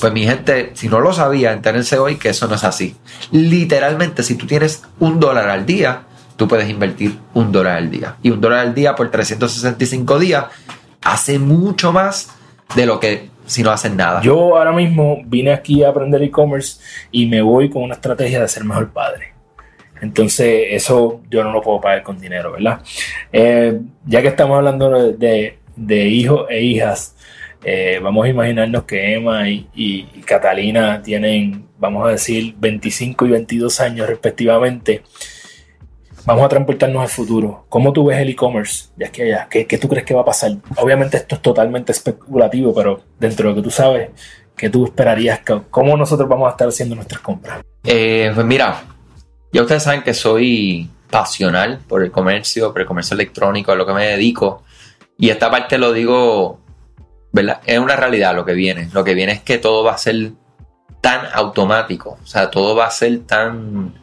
Pues 0.00 0.12
mi 0.12 0.24
gente, 0.24 0.70
si 0.74 0.88
no 0.88 1.00
lo 1.00 1.12
sabía, 1.12 1.52
entérense 1.52 1.98
hoy 1.98 2.16
que 2.16 2.28
eso 2.28 2.46
no 2.46 2.54
es 2.54 2.62
así. 2.62 2.96
Literalmente, 3.32 4.22
si 4.22 4.36
tú 4.36 4.46
tienes 4.46 4.84
un 5.00 5.18
dólar 5.18 5.48
al 5.48 5.66
día, 5.66 6.02
tú 6.36 6.48
puedes 6.48 6.68
invertir 6.68 7.18
un 7.34 7.52
dólar 7.52 7.76
al 7.76 7.90
día. 7.90 8.16
Y 8.22 8.30
un 8.30 8.40
dólar 8.40 8.60
al 8.60 8.74
día 8.74 8.94
por 8.94 9.10
365 9.10 10.18
días 10.18 10.46
hace 11.02 11.38
mucho 11.38 11.92
más 11.92 12.30
de 12.74 12.86
lo 12.86 13.00
que 13.00 13.30
si 13.46 13.62
no 13.62 13.70
hacen 13.70 13.96
nada. 13.96 14.22
Yo 14.22 14.56
ahora 14.56 14.72
mismo 14.72 15.22
vine 15.26 15.52
aquí 15.52 15.82
a 15.82 15.90
aprender 15.90 16.22
e-commerce 16.22 16.80
y 17.10 17.26
me 17.26 17.42
voy 17.42 17.68
con 17.68 17.82
una 17.82 17.94
estrategia 17.94 18.40
de 18.40 18.48
ser 18.48 18.64
mejor 18.64 18.90
padre. 18.92 19.32
Entonces, 20.00 20.66
eso 20.70 21.20
yo 21.30 21.44
no 21.44 21.52
lo 21.52 21.62
puedo 21.62 21.80
pagar 21.80 22.02
con 22.02 22.18
dinero, 22.18 22.52
¿verdad? 22.52 22.80
Eh, 23.32 23.80
ya 24.04 24.20
que 24.20 24.28
estamos 24.28 24.56
hablando 24.56 25.12
de, 25.12 25.58
hijos 26.08 26.46
e 26.50 26.60
hijas, 26.60 27.14
eh, 27.64 28.00
vamos 28.02 28.26
a 28.26 28.28
imaginarnos 28.28 28.82
que 28.82 29.14
Emma 29.14 29.48
y, 29.48 30.08
Catalina 30.24 31.00
tienen, 31.02 31.66
vamos 31.78 32.08
a 32.08 32.10
decir, 32.10 32.54
25 32.58 33.26
y 33.26 33.30
22 33.30 33.80
años 33.80 34.08
respectivamente. 34.08 35.02
Vamos 36.24 36.44
a 36.44 36.48
transportarnos 36.48 37.02
al 37.02 37.08
futuro. 37.08 37.66
¿Cómo 37.68 37.92
tú 37.92 38.06
ves 38.06 38.18
el 38.18 38.30
e-commerce 38.30 38.90
de 38.96 39.06
aquí 39.06 39.22
allá? 39.22 39.48
¿Qué, 39.50 39.66
¿Qué, 39.66 39.78
tú 39.78 39.88
crees 39.88 40.04
que 40.04 40.14
va 40.14 40.20
a 40.20 40.24
pasar? 40.24 40.52
Obviamente 40.76 41.16
esto 41.16 41.34
es 41.34 41.42
totalmente 41.42 41.92
especulativo, 41.92 42.72
pero 42.72 43.00
dentro 43.18 43.48
de 43.48 43.54
lo 43.54 43.56
que 43.56 43.64
tú 43.64 43.70
sabes, 43.70 44.10
¿qué 44.56 44.70
tú 44.70 44.84
esperarías? 44.84 45.40
¿Cómo 45.70 45.96
nosotros 45.96 46.28
vamos 46.28 46.46
a 46.46 46.52
estar 46.52 46.68
haciendo 46.68 46.94
nuestras 46.94 47.20
compras? 47.20 47.62
Eh, 47.84 48.30
pues 48.34 48.46
mira, 48.46 48.82
ya 49.52 49.62
ustedes 49.62 49.82
saben 49.82 50.02
que 50.02 50.14
soy 50.14 50.88
pasional 51.10 51.80
por 51.88 52.02
el 52.02 52.10
comercio, 52.10 52.72
por 52.72 52.82
el 52.82 52.86
comercio 52.86 53.14
electrónico, 53.14 53.72
a 53.72 53.74
lo 53.74 53.84
que 53.84 53.92
me 53.92 54.06
dedico. 54.06 54.62
Y 55.18 55.30
esta 55.30 55.50
parte 55.50 55.76
lo 55.76 55.92
digo, 55.92 56.60
¿verdad? 57.32 57.60
Es 57.66 57.78
una 57.78 57.96
realidad 57.96 58.34
lo 58.34 58.44
que 58.44 58.54
viene. 58.54 58.88
Lo 58.92 59.02
que 59.02 59.14
viene 59.14 59.32
es 59.32 59.42
que 59.42 59.58
todo 59.58 59.82
va 59.82 59.92
a 59.92 59.98
ser 59.98 60.32
tan 61.00 61.26
automático. 61.34 62.18
O 62.22 62.26
sea, 62.26 62.50
todo 62.50 62.76
va 62.76 62.86
a 62.86 62.90
ser 62.90 63.20
tan... 63.20 63.94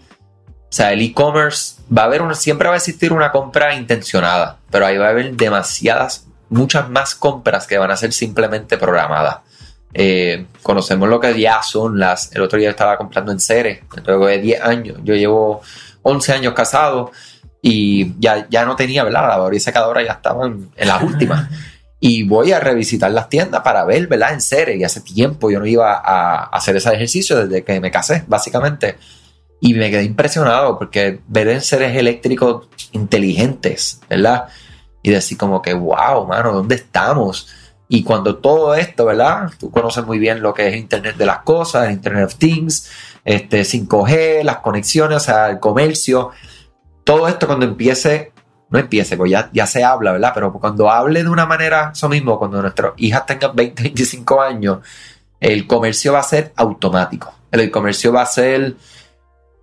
O 0.69 0.71
sea, 0.71 0.93
el 0.93 1.01
e-commerce 1.01 1.82
va 1.95 2.03
a 2.03 2.05
haber 2.05 2.21
una, 2.21 2.36
siempre 2.36 2.67
va 2.67 2.75
a 2.75 2.77
existir 2.77 3.12
una 3.12 3.32
compra 3.32 3.73
intencionada, 3.73 4.58
pero 4.69 4.86
ahí 4.86 4.97
va 4.97 5.08
a 5.08 5.10
haber 5.10 5.36
demasiadas, 5.36 6.27
muchas 6.49 6.89
más 6.89 7.15
compras 7.15 7.65
que 7.65 7.79
van 7.79 7.89
a 7.89 7.97
ser 7.97 8.13
simplemente 8.13 8.77
programadas. 8.77 9.38
Eh, 9.93 10.45
conocemos 10.62 11.10
lo 11.10 11.19
que 11.19 11.39
ya 11.39 11.63
son 11.63 11.97
las. 11.97 12.36
El 12.36 12.43
otro 12.43 12.60
día 12.60 12.69
estaba 12.69 12.97
comprando 12.97 13.32
en 13.32 13.39
Ceres, 13.39 13.79
luego 14.05 14.27
de 14.27 14.39
10 14.39 14.62
años. 14.62 14.97
Yo 15.03 15.15
llevo 15.15 15.62
11 16.03 16.34
años 16.34 16.53
casado 16.53 17.12
y 17.62 18.13
ya, 18.19 18.47
ya 18.49 18.63
no 18.65 18.75
tenía, 18.75 19.03
¿verdad? 19.03 19.21
La 19.23 19.27
lavadora 19.29 19.55
y 19.55 19.60
secadora 19.60 20.03
ya 20.03 20.13
estaban 20.13 20.69
en 20.75 20.88
las 20.88 21.01
últimas. 21.01 21.49
Y 22.01 22.23
voy 22.23 22.53
a 22.53 22.62
revisitar 22.62 23.12
las 23.12 23.27
tiendas 23.27 23.62
para 23.62 23.84
ver, 23.84 24.08
¿verdad? 24.08 24.32
En 24.32 24.39
Ceres. 24.39 24.79
Y 24.79 24.86
hace 24.86 25.01
tiempo 25.01 25.51
yo 25.51 25.60
no 25.60 25.65
iba 25.65 26.01
a 26.01 26.45
hacer 26.45 26.77
ese 26.77 26.93
ejercicio 26.93 27.45
desde 27.45 27.65
que 27.65 27.82
me 27.82 27.91
casé, 27.91 28.23
básicamente. 28.25 28.97
Y 29.61 29.73
me 29.73 29.89
quedé 29.89 30.03
impresionado 30.03 30.77
porque 30.77 31.19
ver 31.27 31.61
seres 31.61 31.95
eléctricos 31.95 32.67
inteligentes, 32.91 34.01
¿verdad? 34.09 34.47
Y 35.01 35.11
decir 35.11 35.37
como 35.37 35.61
que, 35.61 35.73
wow, 35.73 36.25
mano, 36.25 36.53
¿dónde 36.53 36.75
estamos? 36.75 37.47
Y 37.91 38.03
cuando 38.03 38.37
todo 38.37 38.75
esto, 38.75 39.05
¿verdad? 39.05 39.49
Tú 39.59 39.71
conoces 39.71 40.05
muy 40.05 40.19
bien 40.19 40.41
lo 40.41 40.53
que 40.53 40.67
es 40.67 40.75
Internet 40.75 41.17
de 41.17 41.25
las 41.25 41.39
cosas, 41.39 41.91
Internet 41.91 42.25
of 42.25 42.35
Things, 42.35 42.89
este 43.25 43.61
5G, 43.61 44.43
las 44.43 44.57
conexiones, 44.57 45.17
o 45.17 45.19
sea, 45.19 45.49
el 45.49 45.59
comercio. 45.59 46.29
Todo 47.03 47.27
esto 47.27 47.47
cuando 47.47 47.65
empiece, 47.65 48.31
no 48.69 48.77
empiece, 48.77 49.17
pues 49.17 49.31
ya, 49.31 49.49
ya 49.51 49.65
se 49.65 49.83
habla, 49.83 50.11
¿verdad? 50.11 50.31
Pero 50.35 50.53
cuando 50.53 50.89
hable 50.89 51.23
de 51.23 51.29
una 51.29 51.47
manera, 51.47 51.89
eso 51.93 52.07
mismo, 52.07 52.37
cuando 52.37 52.61
nuestras 52.61 52.93
hijas 52.97 53.25
tengan 53.25 53.55
20, 53.55 53.81
25 53.81 54.41
años, 54.41 54.79
el 55.39 55.65
comercio 55.65 56.13
va 56.13 56.19
a 56.19 56.23
ser 56.23 56.53
automático. 56.55 57.33
El 57.51 57.71
comercio 57.71 58.13
va 58.13 58.21
a 58.21 58.27
ser 58.27 58.75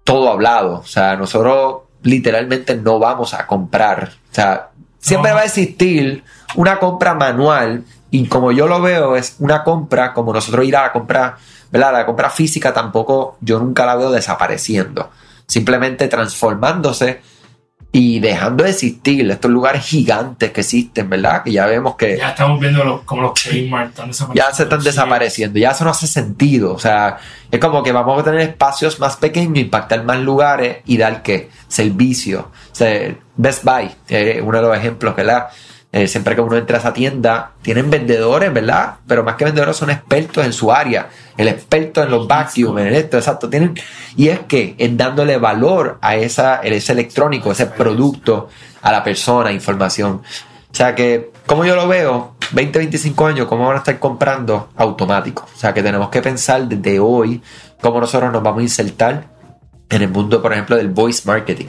todo 0.06 0.30
hablado. 0.30 0.78
O 0.78 0.86
sea, 0.86 1.16
nosotros 1.16 1.82
literalmente 2.02 2.76
no 2.76 2.98
vamos 2.98 3.34
a 3.34 3.46
comprar. 3.46 4.12
O 4.30 4.34
sea, 4.34 4.70
siempre 4.98 5.32
va 5.32 5.40
a 5.40 5.44
existir 5.44 6.24
una 6.54 6.78
compra 6.78 7.14
manual 7.14 7.84
y 8.10 8.26
como 8.28 8.52
yo 8.52 8.68
lo 8.68 8.80
veo, 8.80 9.16
es 9.16 9.36
una 9.40 9.64
compra, 9.64 10.14
como 10.14 10.32
nosotros 10.32 10.64
ir 10.64 10.76
a 10.76 10.82
la 10.82 10.92
compra, 10.92 11.36
¿verdad? 11.70 11.92
La 11.92 12.06
compra 12.06 12.30
física 12.30 12.72
tampoco, 12.72 13.36
yo 13.40 13.58
nunca 13.58 13.84
la 13.84 13.96
veo 13.96 14.10
desapareciendo. 14.10 15.10
Simplemente 15.46 16.08
transformándose 16.08 17.20
y 17.92 18.20
dejando 18.20 18.64
de 18.64 18.70
existir 18.70 19.30
estos 19.30 19.50
lugares 19.50 19.84
gigantes 19.84 20.50
que 20.50 20.60
existen, 20.60 21.08
¿verdad? 21.08 21.42
Que 21.42 21.52
ya 21.52 21.66
vemos 21.66 21.96
que... 21.96 22.18
Ya 22.18 22.30
estamos 22.30 22.60
viendo 22.60 23.02
como 23.06 23.22
los 23.22 23.32
Kmart 23.32 23.90
están 23.90 24.08
desapareciendo. 24.08 24.34
Ya 24.34 24.54
se 24.54 24.62
están 24.64 24.82
desapareciendo, 24.84 25.58
ya 25.58 25.70
eso 25.70 25.84
no 25.84 25.90
hace 25.90 26.06
sentido. 26.06 26.74
O 26.74 26.78
sea, 26.78 27.16
es 27.50 27.58
como 27.58 27.82
que 27.82 27.92
vamos 27.92 28.20
a 28.20 28.24
tener 28.24 28.40
espacios 28.40 29.00
más 29.00 29.16
pequeños, 29.16 29.56
impactar 29.58 30.04
más 30.04 30.18
lugares 30.20 30.78
y 30.84 30.98
dar 30.98 31.22
qué? 31.22 31.48
Servicio. 31.68 32.50
O 32.70 32.74
sea, 32.74 33.16
Best 33.36 33.64
Buy, 33.64 33.90
eh, 34.08 34.42
uno 34.44 34.60
de 34.60 34.68
los 34.68 34.76
ejemplos, 34.76 35.16
¿verdad? 35.16 35.46
Eh, 35.96 36.08
siempre 36.08 36.34
que 36.34 36.42
uno 36.42 36.58
entra 36.58 36.76
a 36.76 36.80
esa 36.80 36.92
tienda, 36.92 37.52
tienen 37.62 37.88
vendedores, 37.88 38.52
¿verdad? 38.52 38.96
Pero 39.06 39.24
más 39.24 39.36
que 39.36 39.46
vendedores 39.46 39.78
son 39.78 39.88
expertos 39.88 40.44
en 40.44 40.52
su 40.52 40.70
área, 40.70 41.08
el 41.38 41.48
experto 41.48 42.02
en 42.02 42.10
los 42.10 42.28
vacuum, 42.28 42.78
en 42.80 42.88
esto, 42.88 43.16
exacto. 43.16 43.48
Tienen, 43.48 43.74
y 44.14 44.28
es 44.28 44.40
que 44.40 44.74
es 44.76 44.94
dándole 44.94 45.38
valor 45.38 45.96
a 46.02 46.16
esa, 46.16 46.56
ese 46.56 46.92
electrónico, 46.92 47.50
ese 47.50 47.64
producto, 47.64 48.50
a 48.82 48.92
la 48.92 49.02
persona, 49.02 49.50
información. 49.52 50.20
O 50.70 50.74
sea 50.74 50.94
que, 50.94 51.30
como 51.46 51.64
yo 51.64 51.74
lo 51.74 51.88
veo, 51.88 52.36
20, 52.52 52.78
25 52.78 53.26
años, 53.26 53.46
¿cómo 53.46 53.66
van 53.66 53.76
a 53.76 53.78
estar 53.78 53.98
comprando 53.98 54.68
automático? 54.76 55.48
O 55.54 55.58
sea 55.58 55.72
que 55.72 55.82
tenemos 55.82 56.10
que 56.10 56.20
pensar 56.20 56.68
desde 56.68 57.00
hoy 57.00 57.40
cómo 57.80 58.00
nosotros 58.00 58.30
nos 58.30 58.42
vamos 58.42 58.60
a 58.60 58.64
insertar 58.64 59.24
en 59.88 60.02
el 60.02 60.10
mundo, 60.10 60.42
por 60.42 60.52
ejemplo, 60.52 60.76
del 60.76 60.90
voice 60.90 61.22
marketing. 61.24 61.68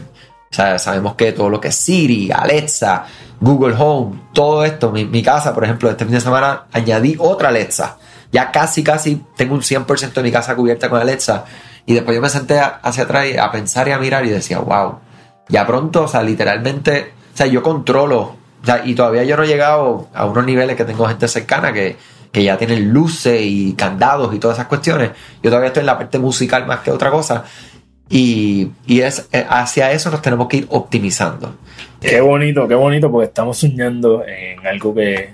O 0.49 0.55
sea, 0.55 0.79
sabemos 0.79 1.15
que 1.15 1.33
todo 1.33 1.49
lo 1.49 1.59
que 1.59 1.69
es 1.69 1.75
Siri, 1.75 2.31
Alexa, 2.31 3.05
Google 3.39 3.75
Home, 3.77 4.19
todo 4.33 4.63
esto, 4.63 4.91
mi, 4.91 5.21
casa, 5.21 5.53
por 5.53 5.63
ejemplo, 5.63 5.89
este 5.89 6.05
fin 6.05 6.13
de 6.13 6.21
semana 6.21 6.65
añadí 6.71 7.15
otra 7.19 7.49
Alexa. 7.49 7.97
Ya 8.31 8.51
casi, 8.51 8.83
casi 8.83 9.23
tengo 9.35 9.53
un 9.53 9.61
100% 9.61 10.13
de 10.13 10.23
mi 10.23 10.31
casa 10.31 10.55
cubierta 10.55 10.89
con 10.89 10.99
Alexa. 10.99 11.45
Y 11.85 11.93
después 11.93 12.15
yo 12.15 12.21
me 12.21 12.29
senté 12.29 12.59
hacia 12.59 13.03
atrás 13.03 13.25
a 13.39 13.51
pensar 13.51 13.87
y 13.87 13.91
a 13.91 13.97
mirar 13.97 14.25
y 14.25 14.29
decía, 14.29 14.59
wow, 14.59 14.99
ya 15.49 15.65
pronto, 15.65 16.03
o 16.03 16.07
sea, 16.07 16.23
literalmente, 16.23 17.13
o 17.33 17.37
sea, 17.37 17.47
yo 17.47 17.63
controlo, 17.63 18.19
o 18.21 18.65
sea, 18.65 18.81
y 18.85 18.95
todavía 18.95 19.23
yo 19.23 19.37
no 19.37 19.43
he 19.43 19.47
llegado 19.47 20.07
a 20.13 20.25
unos 20.25 20.45
niveles 20.45 20.75
que 20.75 20.83
tengo 20.83 21.07
gente 21.07 21.27
cercana 21.27 21.71
que, 21.71 21.97
que 22.31 22.43
ya 22.43 22.57
tienen 22.57 22.91
luces 22.91 23.39
y 23.41 23.73
candados 23.73 24.33
y 24.33 24.39
todas 24.39 24.57
esas 24.57 24.67
cuestiones. 24.67 25.11
Yo 25.41 25.49
todavía 25.49 25.67
estoy 25.67 25.81
en 25.81 25.87
la 25.87 25.97
parte 25.97 26.19
musical 26.19 26.65
más 26.65 26.79
que 26.79 26.91
otra 26.91 27.11
cosa. 27.11 27.43
Y, 28.09 28.69
y 28.85 29.01
es, 29.01 29.27
eh, 29.31 29.45
hacia 29.49 29.91
eso 29.91 30.09
nos 30.09 30.21
tenemos 30.21 30.47
que 30.47 30.57
ir 30.57 30.67
optimizando. 30.69 31.55
Qué 31.99 32.21
bonito, 32.21 32.67
qué 32.67 32.75
bonito, 32.75 33.11
porque 33.11 33.27
estamos 33.27 33.57
soñando 33.57 34.23
en 34.25 34.65
algo 34.65 34.93
que 34.93 35.13
eh, 35.15 35.31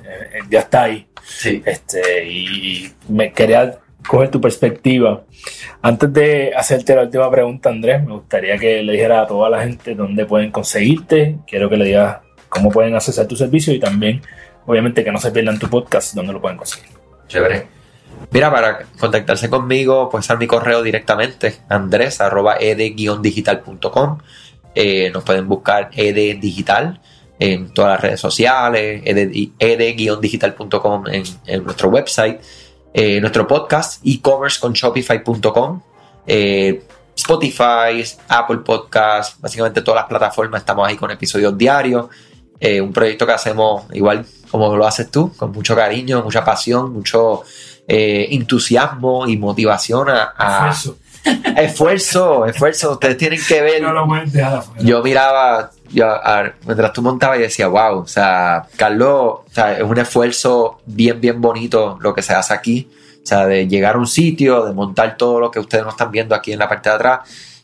ya 0.50 0.62
está 0.62 0.84
ahí. 0.84 1.08
Sí. 1.24 1.62
Este, 1.66 2.28
y 2.28 2.92
me 3.10 3.32
quería 3.32 3.80
coger 4.08 4.30
tu 4.30 4.42
perspectiva. 4.42 5.24
Antes 5.82 6.12
de 6.14 6.52
hacerte 6.56 6.96
la 6.96 7.04
última 7.04 7.30
pregunta, 7.30 7.70
Andrés, 7.70 8.04
me 8.04 8.14
gustaría 8.14 8.58
que 8.58 8.82
le 8.82 8.94
dijera 8.94 9.22
a 9.22 9.28
toda 9.28 9.50
la 9.50 9.64
gente 9.64 9.96
dónde 9.96 10.26
pueden 10.26 10.52
conseguirte. 10.52 11.38
Quiero 11.48 11.70
que 11.70 11.78
le 11.78 11.86
digas 11.86 12.18
cómo 12.50 12.70
pueden 12.70 12.96
acceder 12.96 13.26
a 13.26 13.28
tu 13.28 13.36
servicio 13.36 13.74
y 13.74 13.80
también, 13.80 14.22
obviamente, 14.66 15.04
que 15.04 15.12
no 15.12 15.20
se 15.20 15.32
pierdan 15.32 15.60
tu 15.60 15.70
podcast, 15.70 16.14
dónde 16.16 16.34
lo 16.34 16.42
pueden 16.42 16.58
conseguir. 16.58 16.90
Chévere. 17.28 17.83
Mira, 18.34 18.52
para 18.52 18.80
contactarse 19.00 19.50
conmigo, 19.50 20.10
puedes 20.10 20.26
usar 20.26 20.38
mi 20.40 20.48
correo 20.48 20.82
directamente, 20.82 21.60
andres.ed-digital.com. 21.70 24.18
Eh, 24.76 25.10
nos 25.12 25.24
pueden 25.24 25.48
buscar 25.48 25.92
ed 25.94 26.40
digital 26.40 27.00
en 27.38 27.72
todas 27.74 27.92
las 27.92 28.02
redes 28.02 28.20
sociales, 28.20 29.04
ed-digital.com 29.06 31.04
en, 31.08 31.24
nuestro 31.64 31.90
website, 31.90 32.42
eh, 32.94 33.22
nuestro 33.22 33.46
podcast, 33.46 34.02
e-commerce 34.04 34.60
con 34.60 34.74
shopify.com, 34.74 35.80
eh, 36.26 36.82
Spotify, 37.16 38.04
Apple 38.30 38.62
Podcast, 38.66 39.40
básicamente 39.40 39.84
todas 39.84 40.02
las 40.02 40.10
plataformas 40.10 40.62
estamos 40.62 40.88
ahí 40.88 40.96
con 40.96 41.12
episodios 41.12 41.56
diarios. 41.56 42.08
un 42.82 42.92
proyecto 42.94 43.28
que 43.28 43.34
hacemos 43.34 43.84
igual 43.94 44.26
como 44.50 44.76
lo 44.76 44.88
haces 44.88 45.12
tú, 45.12 45.32
con 45.36 45.52
mucho 45.52 45.76
cariño, 45.76 46.24
mucha 46.24 46.44
pasión, 46.46 46.94
mucho 46.94 47.44
entusiasmo 47.88 49.28
y 49.28 49.38
motivación 49.38 50.08
a, 50.10 50.74
esfuerzo, 51.58 52.46
esfuerzo. 52.46 52.92
Ustedes 52.92 53.18
tienen 53.18 53.40
que 53.48 53.62
ver. 53.62 53.82
yo 54.80 55.04
miraba, 55.04 55.72
yo, 55.90 56.06
mientras 56.66 56.94
tú 56.94 57.02
montabas, 57.02 57.40
y 57.40 57.44
decía, 57.44 57.68
wow, 57.68 58.00
o 58.00 58.08
sea, 58.08 58.64
Carlos, 58.76 59.40
o 59.46 59.46
sea, 59.52 59.78
es 59.78 59.84
un 59.84 59.98
esfuerzo 59.98 60.82
bien, 60.86 61.20
bien 61.22 61.42
bonito 61.42 61.98
lo 62.02 62.14
que 62.14 62.22
se 62.22 62.34
hace 62.34 62.54
aquí. 62.54 62.90
O 63.24 63.26
sea, 63.26 63.46
de 63.46 63.68
llegar 63.68 63.96
a 63.96 64.00
un 64.00 64.08
sitio, 64.08 64.66
de 64.66 64.74
montar 64.74 65.16
todo 65.16 65.40
lo 65.40 65.50
que 65.50 65.60
ustedes 65.60 65.86
nos 65.86 65.94
están 65.94 66.12
viendo 66.12 66.36
aquí 66.36 66.52
en 66.52 66.60
la 66.60 66.68
parte 66.68 66.90
de 66.90 66.96
atrás. 66.96 67.20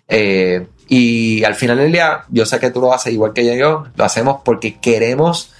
Eh, 0.07 0.67
y 0.87 1.43
al 1.43 1.53
final 1.55 1.77
del 1.77 1.91
día, 1.91 2.23
yo 2.29 2.45
sé 2.45 2.59
que 2.59 2.71
tú 2.71 2.81
lo 2.81 2.93
haces 2.93 3.13
igual 3.13 3.33
que 3.33 3.57
yo, 3.57 3.85
lo 3.95 4.03
hacemos 4.03 4.41
porque 4.43 4.79
queremos, 4.79 5.51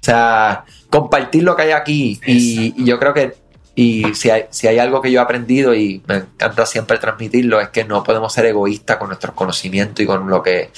o 0.00 0.04
sea, 0.04 0.64
compartir 0.90 1.42
lo 1.42 1.56
que 1.56 1.62
hay 1.62 1.70
aquí. 1.72 2.20
Y, 2.26 2.84
yo 2.84 2.98
creo 2.98 3.14
que, 3.14 3.34
y 3.78 4.14
si 4.14 4.30
hay, 4.30 4.46
si 4.48 4.66
hay 4.66 4.78
algo 4.78 5.02
que 5.02 5.12
yo 5.12 5.20
he 5.20 5.22
aprendido 5.22 5.74
y 5.74 6.02
me 6.06 6.16
encanta 6.16 6.64
siempre 6.64 6.96
transmitirlo, 6.96 7.60
es 7.60 7.68
que 7.68 7.84
no 7.84 8.02
podemos 8.02 8.32
ser 8.32 8.46
egoístas 8.46 8.96
con 8.96 9.08
nuestros 9.08 9.34
conocimientos 9.34 10.02
y 10.02 10.06
con 10.06 10.26
lo 10.30 10.42
que, 10.42 10.70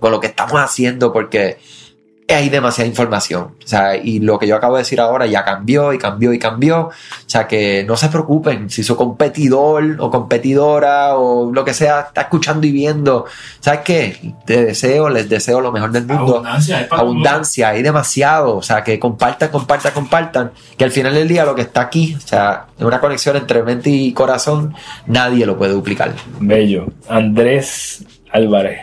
con 0.00 0.10
lo 0.10 0.18
que 0.18 0.28
estamos 0.28 0.54
haciendo, 0.54 1.12
porque 1.12 1.58
hay 2.34 2.50
demasiada 2.50 2.86
información. 2.86 3.54
O 3.64 3.66
sea, 3.66 3.96
y 3.96 4.20
lo 4.20 4.38
que 4.38 4.46
yo 4.46 4.56
acabo 4.56 4.76
de 4.76 4.82
decir 4.82 5.00
ahora 5.00 5.26
ya 5.26 5.44
cambió 5.44 5.94
y 5.94 5.98
cambió 5.98 6.32
y 6.34 6.38
cambió. 6.38 6.88
O 6.88 6.92
sea, 7.26 7.48
que 7.48 7.84
no 7.88 7.96
se 7.96 8.08
preocupen 8.08 8.68
si 8.68 8.84
su 8.84 8.96
competidor 8.96 9.96
o 9.98 10.10
competidora 10.10 11.16
o 11.16 11.50
lo 11.50 11.64
que 11.64 11.72
sea 11.72 12.00
está 12.00 12.22
escuchando 12.22 12.66
y 12.66 12.72
viendo. 12.72 13.24
¿Sabes 13.60 13.80
qué? 13.80 14.34
Te 14.44 14.66
deseo, 14.66 15.08
les 15.08 15.28
deseo 15.28 15.62
lo 15.62 15.72
mejor 15.72 15.90
del 15.90 16.04
mundo. 16.06 16.36
Abundancia, 16.36 16.78
hay 16.78 16.86
Abundancia, 16.90 17.68
hay 17.70 17.82
demasiado. 17.82 18.56
O 18.56 18.62
sea, 18.62 18.84
que 18.84 18.98
compartan, 18.98 19.48
compartan, 19.48 19.92
compartan. 19.92 20.52
Que 20.76 20.84
al 20.84 20.90
final 20.90 21.14
del 21.14 21.28
día 21.28 21.46
lo 21.46 21.54
que 21.54 21.62
está 21.62 21.80
aquí, 21.80 22.14
o 22.14 22.20
sea, 22.20 22.66
es 22.78 22.84
una 22.84 23.00
conexión 23.00 23.36
entre 23.36 23.62
mente 23.62 23.88
y 23.88 24.12
corazón, 24.12 24.74
nadie 25.06 25.46
lo 25.46 25.56
puede 25.56 25.72
duplicar. 25.72 26.12
Bello. 26.40 26.88
Andrés 27.08 28.04
Álvarez. 28.30 28.80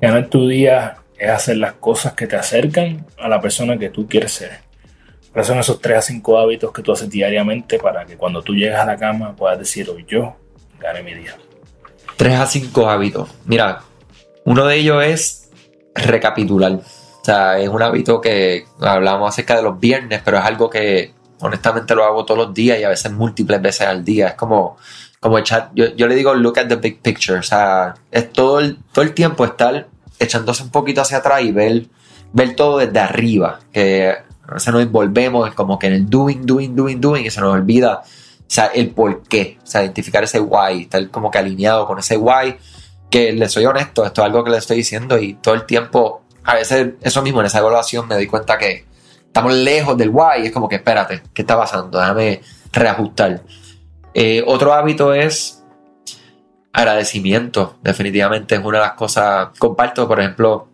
Ganar 0.00 0.28
tu 0.28 0.48
día 0.48 0.99
es 1.20 1.30
hacer 1.30 1.58
las 1.58 1.74
cosas 1.74 2.14
que 2.14 2.26
te 2.26 2.34
acercan 2.34 3.06
a 3.18 3.28
la 3.28 3.40
persona 3.40 3.78
que 3.78 3.90
tú 3.90 4.08
quieres 4.08 4.32
ser. 4.32 4.60
¿Cuáles 5.30 5.46
son 5.46 5.58
esos 5.58 5.80
3 5.80 5.98
a 5.98 6.02
5 6.02 6.38
hábitos 6.38 6.72
que 6.72 6.82
tú 6.82 6.92
haces 6.92 7.10
diariamente 7.10 7.78
para 7.78 8.06
que 8.06 8.16
cuando 8.16 8.42
tú 8.42 8.54
llegas 8.54 8.80
a 8.80 8.86
la 8.86 8.96
cama 8.96 9.36
puedas 9.36 9.58
decir, 9.58 9.88
hoy 9.90 10.04
yo 10.08 10.34
gané 10.80 11.02
mi 11.02 11.12
día? 11.12 11.36
3 12.16 12.34
a 12.40 12.46
5 12.46 12.88
hábitos. 12.88 13.28
Mira, 13.44 13.82
uno 14.44 14.64
de 14.64 14.76
ellos 14.76 15.04
es 15.04 15.50
recapitular. 15.94 16.72
O 16.72 17.24
sea, 17.24 17.60
es 17.60 17.68
un 17.68 17.82
hábito 17.82 18.20
que 18.22 18.64
hablamos 18.80 19.28
acerca 19.28 19.56
de 19.56 19.62
los 19.62 19.78
viernes, 19.78 20.22
pero 20.24 20.38
es 20.38 20.44
algo 20.44 20.70
que 20.70 21.12
honestamente 21.40 21.94
lo 21.94 22.04
hago 22.04 22.24
todos 22.24 22.46
los 22.46 22.54
días 22.54 22.80
y 22.80 22.84
a 22.84 22.88
veces 22.88 23.12
múltiples 23.12 23.60
veces 23.60 23.86
al 23.86 24.02
día. 24.02 24.28
Es 24.28 24.34
como, 24.34 24.78
como 25.20 25.38
echar, 25.38 25.70
yo, 25.74 25.94
yo 25.94 26.08
le 26.08 26.14
digo 26.14 26.34
look 26.34 26.58
at 26.58 26.66
the 26.66 26.76
big 26.76 27.02
picture. 27.02 27.38
O 27.38 27.42
sea, 27.42 27.94
es 28.10 28.32
todo 28.32 28.58
el, 28.58 28.78
todo 28.92 29.04
el 29.04 29.12
tiempo 29.12 29.44
estar 29.44 29.86
echándose 30.20 30.62
un 30.62 30.70
poquito 30.70 31.00
hacia 31.00 31.16
atrás 31.16 31.42
y 31.42 31.50
ver, 31.50 31.86
ver 32.32 32.54
todo 32.54 32.78
desde 32.78 33.00
arriba, 33.00 33.58
que 33.72 34.14
a 34.46 34.54
veces 34.54 34.72
nos 34.72 34.82
envolvemos 34.82 35.52
como 35.54 35.78
que 35.78 35.88
en 35.88 35.94
el 35.94 36.08
doing, 36.08 36.46
doing, 36.46 36.76
doing, 36.76 37.00
doing 37.00 37.26
y 37.26 37.30
se 37.30 37.40
nos 37.40 37.52
olvida 37.52 38.02
o 38.50 38.52
sea, 38.52 38.66
el 38.66 38.90
por 38.90 39.22
qué, 39.22 39.58
o 39.62 39.66
sea, 39.66 39.84
identificar 39.84 40.24
ese 40.24 40.40
why, 40.40 40.82
estar 40.82 41.08
como 41.10 41.30
que 41.30 41.38
alineado 41.38 41.86
con 41.86 42.00
ese 42.00 42.16
why, 42.16 42.56
que 43.08 43.32
le 43.32 43.48
soy 43.48 43.64
honesto, 43.64 44.04
esto 44.04 44.22
es 44.22 44.26
algo 44.26 44.42
que 44.42 44.50
le 44.50 44.56
estoy 44.56 44.78
diciendo 44.78 45.16
y 45.18 45.34
todo 45.34 45.54
el 45.54 45.66
tiempo, 45.66 46.22
a 46.42 46.56
veces 46.56 46.94
eso 47.00 47.22
mismo 47.22 47.38
en 47.38 47.46
esa 47.46 47.60
evaluación 47.60 48.08
me 48.08 48.16
doy 48.16 48.26
cuenta 48.26 48.58
que 48.58 48.86
estamos 49.24 49.52
lejos 49.54 49.96
del 49.96 50.10
why 50.10 50.46
es 50.46 50.50
como 50.50 50.68
que 50.68 50.74
espérate, 50.76 51.22
¿qué 51.32 51.42
está 51.42 51.56
pasando? 51.56 52.00
Déjame 52.00 52.40
reajustar. 52.72 53.40
Eh, 54.14 54.42
otro 54.44 54.72
hábito 54.74 55.14
es 55.14 55.59
agradecimiento, 56.72 57.76
definitivamente 57.82 58.54
es 58.54 58.64
una 58.64 58.78
de 58.78 58.84
las 58.84 58.94
cosas. 58.94 59.48
Comparto, 59.58 60.06
por 60.06 60.20
ejemplo, 60.20 60.68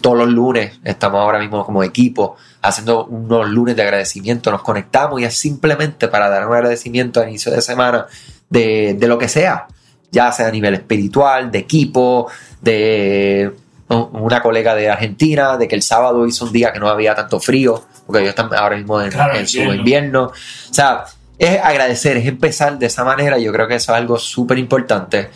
todos 0.00 0.16
los 0.16 0.28
lunes 0.28 0.78
estamos 0.84 1.20
ahora 1.20 1.38
mismo 1.38 1.64
como 1.64 1.82
equipo 1.82 2.36
haciendo 2.62 3.06
unos 3.06 3.48
lunes 3.48 3.76
de 3.76 3.82
agradecimiento, 3.82 4.50
nos 4.50 4.62
conectamos 4.62 5.20
y 5.20 5.24
es 5.24 5.34
simplemente 5.34 6.08
para 6.08 6.28
dar 6.28 6.46
un 6.46 6.54
agradecimiento 6.54 7.20
a 7.20 7.28
inicio 7.28 7.52
de 7.52 7.62
semana 7.62 8.06
de, 8.48 8.94
de 8.94 9.08
lo 9.08 9.18
que 9.18 9.28
sea, 9.28 9.66
ya 10.10 10.30
sea 10.32 10.48
a 10.48 10.50
nivel 10.50 10.74
espiritual, 10.74 11.50
de 11.50 11.58
equipo, 11.58 12.30
de 12.60 13.52
una 13.88 14.42
colega 14.42 14.74
de 14.74 14.90
Argentina, 14.90 15.56
de 15.56 15.66
que 15.66 15.74
el 15.74 15.82
sábado 15.82 16.26
hizo 16.26 16.44
un 16.44 16.52
día 16.52 16.72
que 16.72 16.78
no 16.78 16.88
había 16.88 17.14
tanto 17.14 17.40
frío, 17.40 17.84
porque 18.06 18.20
ellos 18.20 18.30
están 18.30 18.52
ahora 18.54 18.76
mismo 18.76 19.00
en, 19.00 19.10
en 19.34 19.48
su 19.48 19.60
invierno. 19.60 20.24
O 20.24 20.74
sea, 20.74 21.04
es 21.38 21.60
agradecer, 21.62 22.16
es 22.16 22.26
empezar 22.26 22.78
de 22.78 22.86
esa 22.86 23.04
manera. 23.04 23.38
Yo 23.38 23.52
creo 23.52 23.68
que 23.68 23.76
eso 23.76 23.92
es 23.92 23.98
algo 23.98 24.18
súper 24.18 24.58
importante. 24.58 25.30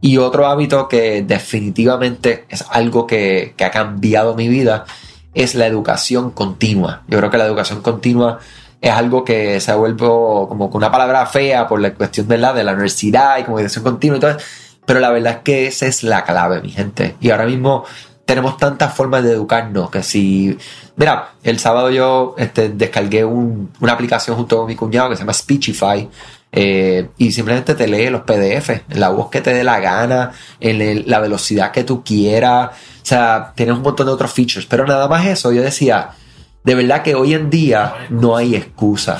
Y 0.00 0.18
otro 0.18 0.46
hábito 0.46 0.88
que 0.88 1.22
definitivamente 1.22 2.44
es 2.48 2.64
algo 2.70 3.06
que, 3.06 3.54
ha 3.58 3.70
cambiado 3.70 4.34
mi 4.34 4.48
vida 4.48 4.84
es 5.32 5.54
la 5.54 5.66
educación 5.66 6.30
continua. 6.30 7.02
Yo 7.08 7.18
creo 7.18 7.30
que 7.30 7.38
la 7.38 7.46
educación 7.46 7.80
continua 7.80 8.38
es 8.80 8.92
algo 8.92 9.24
que 9.24 9.60
se 9.60 9.72
ha 9.72 9.76
vuelto 9.76 10.46
como 10.48 10.66
una 10.66 10.92
palabra 10.92 11.26
fea 11.26 11.66
por 11.66 11.80
la 11.80 11.94
cuestión 11.94 12.28
de 12.28 12.38
la, 12.38 12.52
de 12.52 12.64
la 12.64 12.72
universidad 12.72 13.38
y 13.38 13.44
como 13.44 13.58
educación 13.58 13.84
continua 13.84 14.18
y 14.18 14.20
todo. 14.20 14.36
Pero 14.84 15.00
la 15.00 15.10
verdad 15.10 15.36
es 15.36 15.38
que 15.38 15.66
esa 15.66 15.86
es 15.86 16.02
la 16.02 16.24
clave, 16.24 16.60
mi 16.60 16.70
gente. 16.70 17.16
Y 17.20 17.30
ahora 17.30 17.46
mismo 17.46 17.84
tenemos 18.24 18.56
tantas 18.56 18.94
formas 18.94 19.22
de 19.22 19.32
educarnos 19.32 19.90
que 19.90 20.02
si 20.02 20.58
Mira, 20.96 21.32
el 21.42 21.58
sábado 21.58 21.90
yo 21.90 22.36
este, 22.38 22.68
descargué 22.68 23.24
una 23.24 23.92
aplicación 23.92 24.36
junto 24.36 24.58
con 24.58 24.66
mi 24.66 24.76
cuñado 24.76 25.10
que 25.10 25.16
se 25.16 25.22
llama 25.22 25.32
Speechify. 25.32 26.08
Eh, 26.56 27.08
y 27.18 27.32
simplemente 27.32 27.74
te 27.74 27.88
lee 27.88 28.10
los 28.10 28.20
PDF 28.20 28.84
la 28.90 29.08
voz 29.08 29.28
que 29.28 29.40
te 29.40 29.52
dé 29.52 29.64
la 29.64 29.80
gana, 29.80 30.30
en 30.60 31.10
la 31.10 31.18
velocidad 31.18 31.72
que 31.72 31.82
tú 31.82 32.04
quieras. 32.04 32.70
O 32.70 33.06
sea, 33.06 33.52
tienes 33.56 33.74
un 33.74 33.82
montón 33.82 34.06
de 34.06 34.12
otros 34.12 34.32
features. 34.32 34.66
Pero 34.66 34.86
nada 34.86 35.08
más 35.08 35.26
eso, 35.26 35.52
yo 35.52 35.62
decía, 35.62 36.10
de 36.64 36.74
verdad 36.74 37.02
que 37.02 37.14
hoy 37.14 37.34
en 37.34 37.50
día 37.50 37.92
no 38.08 38.36
hay 38.36 38.56
excusa. 38.56 39.18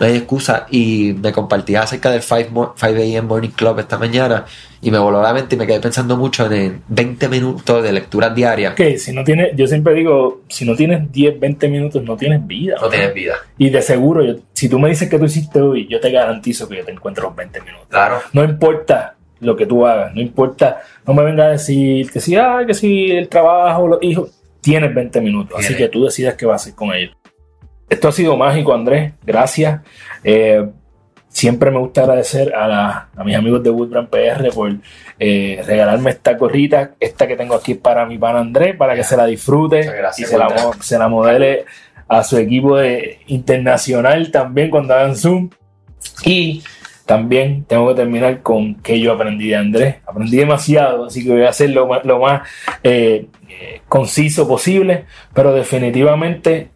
No 0.00 0.06
hay 0.06 0.16
excusa. 0.16 0.66
Y 0.70 1.14
me 1.20 1.32
compartía 1.32 1.82
acerca 1.82 2.10
del 2.10 2.22
5, 2.22 2.76
a.m. 2.80 3.22
Morning 3.22 3.50
Club 3.50 3.78
esta 3.78 3.98
mañana 3.98 4.46
y 4.80 4.90
me 4.90 4.98
voló 4.98 5.20
la 5.20 5.34
mente 5.34 5.54
y 5.54 5.58
me 5.58 5.66
quedé 5.66 5.80
pensando 5.80 6.16
mucho 6.16 6.50
en 6.50 6.80
20 6.88 7.28
minutos 7.28 7.82
de 7.82 7.92
lectura 7.92 8.30
diaria. 8.30 8.74
Que 8.74 8.98
si 8.98 9.12
no 9.12 9.22
tienes, 9.22 9.54
yo 9.54 9.66
siempre 9.66 9.92
digo, 9.92 10.40
si 10.48 10.64
no 10.64 10.74
tienes 10.74 11.12
10, 11.12 11.38
20 11.38 11.68
minutos, 11.68 12.02
no 12.02 12.16
tienes 12.16 12.46
vida. 12.46 12.76
No, 12.80 12.88
tienes 12.88 13.12
vida. 13.12 13.34
Y 13.58 13.68
de 13.68 13.82
seguro, 13.82 14.24
si 14.54 14.70
tú 14.70 14.78
me 14.78 14.88
dices 14.88 15.10
que 15.10 15.18
tú 15.18 15.26
hiciste 15.26 15.60
hoy, 15.60 15.86
yo 15.88 16.00
te 16.00 16.10
garantizo 16.10 16.66
que 16.68 16.78
yo 16.78 16.84
te 16.86 16.92
encuentro 16.92 17.24
los 17.24 17.36
20 17.36 17.60
minutos. 17.60 17.88
Claro. 17.90 18.20
No 18.32 18.44
importa 18.44 19.14
lo 19.40 19.56
que 19.56 19.66
tú 19.66 19.86
hagas, 19.86 20.14
no 20.14 20.22
importa, 20.22 20.80
no 21.06 21.12
me 21.12 21.22
venga 21.22 21.44
a 21.44 21.48
decir 21.50 22.10
que 22.10 22.18
si, 22.18 22.34
ah, 22.34 22.64
que 22.66 22.74
si 22.74 23.10
el 23.10 23.28
trabajo, 23.28 23.86
los 23.86 24.02
hijos 24.02 24.37
tienes 24.68 24.94
20 24.94 25.22
minutos, 25.22 25.58
así 25.58 25.74
que 25.74 25.88
tú 25.88 26.04
decidas 26.04 26.34
qué 26.34 26.44
vas 26.44 26.60
a 26.60 26.64
hacer 26.64 26.74
con 26.74 26.92
ellos. 26.92 27.16
Esto 27.88 28.08
ha 28.08 28.12
sido 28.12 28.36
mágico, 28.36 28.74
Andrés. 28.74 29.14
Gracias. 29.24 29.80
Eh, 30.22 30.62
siempre 31.26 31.70
me 31.70 31.78
gusta 31.78 32.02
agradecer 32.02 32.52
a, 32.54 33.08
mis 33.24 33.34
amigos 33.34 33.62
de 33.62 33.70
Woodbrand 33.70 34.10
PR 34.10 34.50
por 34.52 34.76
eh, 35.18 35.62
regalarme 35.66 36.10
esta 36.10 36.34
gorrita. 36.34 36.90
Esta 37.00 37.26
que 37.26 37.34
tengo 37.34 37.54
aquí 37.54 37.76
para 37.76 38.04
mi 38.04 38.18
pan 38.18 38.36
Andrés, 38.36 38.76
para 38.76 38.94
que 38.94 39.04
se 39.04 39.16
la 39.16 39.24
disfrute 39.24 39.80
y 40.18 40.24
se 40.24 40.36
la, 40.36 40.50
se 40.80 40.98
la, 40.98 41.08
modele 41.08 41.64
a 42.06 42.22
su 42.22 42.36
equipo 42.36 42.76
de 42.76 43.20
internacional 43.28 44.30
también 44.30 44.68
cuando 44.68 44.92
hagan 44.92 45.16
Zoom. 45.16 45.48
Y 46.26 46.62
también 47.08 47.64
tengo 47.64 47.88
que 47.88 47.94
terminar 47.94 48.42
con 48.42 48.74
que 48.74 49.00
yo 49.00 49.14
aprendí 49.14 49.48
de 49.48 49.56
Andrés. 49.56 49.96
Aprendí 50.06 50.36
demasiado, 50.36 51.06
así 51.06 51.24
que 51.24 51.30
voy 51.30 51.44
a 51.44 51.48
hacer 51.48 51.70
lo 51.70 51.86
más, 51.86 52.02
eh, 52.84 53.28
conciso 53.88 54.46
posible, 54.46 55.06
pero 55.32 55.54
definitivamente 55.54 56.68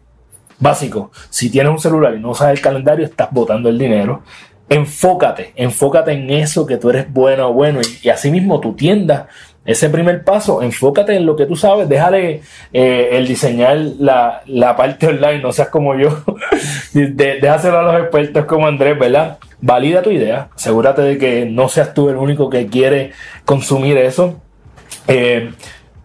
básico. 0.57 1.11
Si 1.29 1.51
tienes 1.51 1.71
un 1.71 1.77
celular 1.77 2.15
y 2.15 2.19
no 2.19 2.31
usas 2.31 2.49
el 2.49 2.61
calendario, 2.61 3.05
estás 3.05 3.29
botando 3.29 3.69
el 3.69 3.77
dinero. 3.77 4.23
Enfócate, 4.69 5.53
enfócate 5.55 6.13
en 6.13 6.27
eso 6.31 6.65
que 6.65 6.77
tú 6.77 6.89
eres 6.89 7.13
bueno 7.13 7.49
o 7.49 7.53
bueno 7.53 7.79
y, 8.01 8.09
así 8.09 8.31
mismo 8.31 8.59
tu 8.59 8.73
tienda 8.73 9.27
ese 9.65 9.89
primer 9.89 10.23
paso, 10.23 10.61
enfócate 10.61 11.15
en 11.15 11.25
lo 11.25 11.35
que 11.35 11.45
tú 11.45 11.55
sabes, 11.55 11.87
déjale 11.87 12.41
eh, 12.73 13.09
el 13.13 13.27
diseñar 13.27 13.77
la, 13.99 14.41
la, 14.45 14.75
parte 14.75 15.07
online, 15.07 15.39
no 15.39 15.53
seas 15.53 15.69
como 15.69 15.95
yo, 15.95 16.23
de, 16.93 17.39
déjaselo 17.39 17.79
a 17.79 17.83
los 17.83 18.01
expertos 18.01 18.45
como 18.45 18.67
Andrés, 18.67 18.99
¿verdad? 18.99 19.37
Valida 19.61 20.01
tu 20.01 20.11
idea, 20.11 20.49
asegúrate 20.53 21.01
de 21.01 21.17
que 21.17 21.45
no 21.45 21.69
seas 21.69 21.93
tú 21.93 22.09
el 22.09 22.17
único 22.17 22.49
que 22.49 22.67
quiere 22.67 23.11
consumir 23.45 23.97
eso. 23.97 24.41
Eh, 25.07 25.51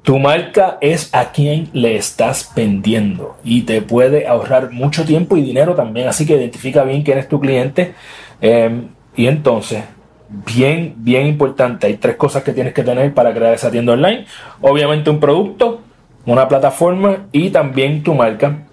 tu 0.03 0.19
marca 0.19 0.79
es 0.81 1.13
a 1.13 1.33
quien 1.33 1.69
le 1.73 1.97
estás 1.97 2.53
vendiendo 2.57 3.37
y 3.45 3.63
te 3.63 3.83
puede 3.83 4.27
ahorrar 4.27 4.71
mucho 4.71 5.05
tiempo 5.05 5.37
y 5.37 5.43
dinero 5.43 5.75
también. 5.75 6.09
Así 6.09 6.25
que 6.25 6.37
identifica 6.37 6.83
bien 6.85 7.03
quién 7.03 7.19
es 7.19 7.29
tu 7.29 7.39
cliente. 7.41 7.93
Em, 8.41 8.89
y 9.17 9.27
entonces, 9.27 9.83
bien, 10.29 10.95
bien 10.99 11.27
importante, 11.27 11.87
hay 11.87 11.95
tres 11.95 12.17
cosas 12.17 12.43
que 12.43 12.53
tienes 12.53 12.75
que 12.75 12.83
tener 12.83 13.13
para 13.15 13.33
crear 13.33 13.55
esa 13.55 13.71
tienda 13.71 13.93
online. 13.93 14.27
Obviamente 14.61 15.11
un 15.11 15.21
producto, 15.21 15.81
una 16.27 16.49
plataforma 16.49 17.27
y 17.33 17.51
también 17.51 18.03
tu 18.03 18.15
marca. 18.15 18.65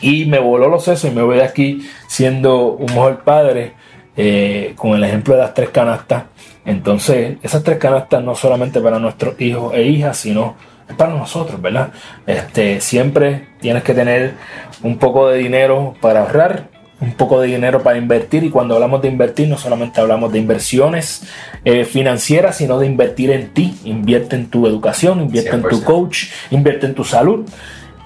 Y 0.00 0.26
me 0.26 0.38
voló 0.38 0.68
los 0.68 0.84
sesos 0.84 1.10
y 1.10 1.14
me 1.14 1.22
voy 1.22 1.36
de 1.36 1.44
aquí 1.44 1.88
siendo 2.06 2.72
un 2.72 2.86
mejor 2.86 3.24
padre 3.24 3.72
eh, 4.16 4.74
con 4.76 4.94
el 4.94 5.02
ejemplo 5.02 5.34
de 5.34 5.40
las 5.40 5.54
tres 5.54 5.70
canastas 5.70 6.24
entonces, 6.68 7.38
esas 7.42 7.62
tres 7.62 7.78
canastas 7.78 8.22
no 8.22 8.34
solamente 8.34 8.78
para 8.82 8.98
nuestros 8.98 9.40
hijos 9.40 9.72
e 9.72 9.84
hijas, 9.84 10.18
sino 10.18 10.54
para 10.98 11.14
nosotros, 11.14 11.62
¿verdad? 11.62 11.92
Este, 12.26 12.82
siempre 12.82 13.48
tienes 13.58 13.82
que 13.82 13.94
tener 13.94 14.34
un 14.82 14.98
poco 14.98 15.30
de 15.30 15.38
dinero 15.38 15.94
para 16.02 16.20
ahorrar, 16.20 16.68
un 17.00 17.12
poco 17.12 17.40
de 17.40 17.48
dinero 17.48 17.82
para 17.82 17.98
invertir 17.98 18.42
y 18.44 18.50
cuando 18.50 18.74
hablamos 18.74 19.02
de 19.02 19.08
invertir 19.08 19.48
no 19.48 19.56
solamente 19.56 20.00
hablamos 20.00 20.32
de 20.32 20.38
inversiones 20.38 21.22
eh, 21.64 21.84
financieras, 21.84 22.56
sino 22.56 22.78
de 22.78 22.86
invertir 22.86 23.30
en 23.30 23.54
ti, 23.54 23.78
invierte 23.84 24.36
en 24.36 24.48
tu 24.50 24.66
educación, 24.66 25.20
invierte 25.20 25.54
en 25.54 25.62
tu 25.62 25.82
coach, 25.84 26.24
invierte 26.50 26.86
en 26.86 26.94
tu 26.94 27.04
salud 27.04 27.46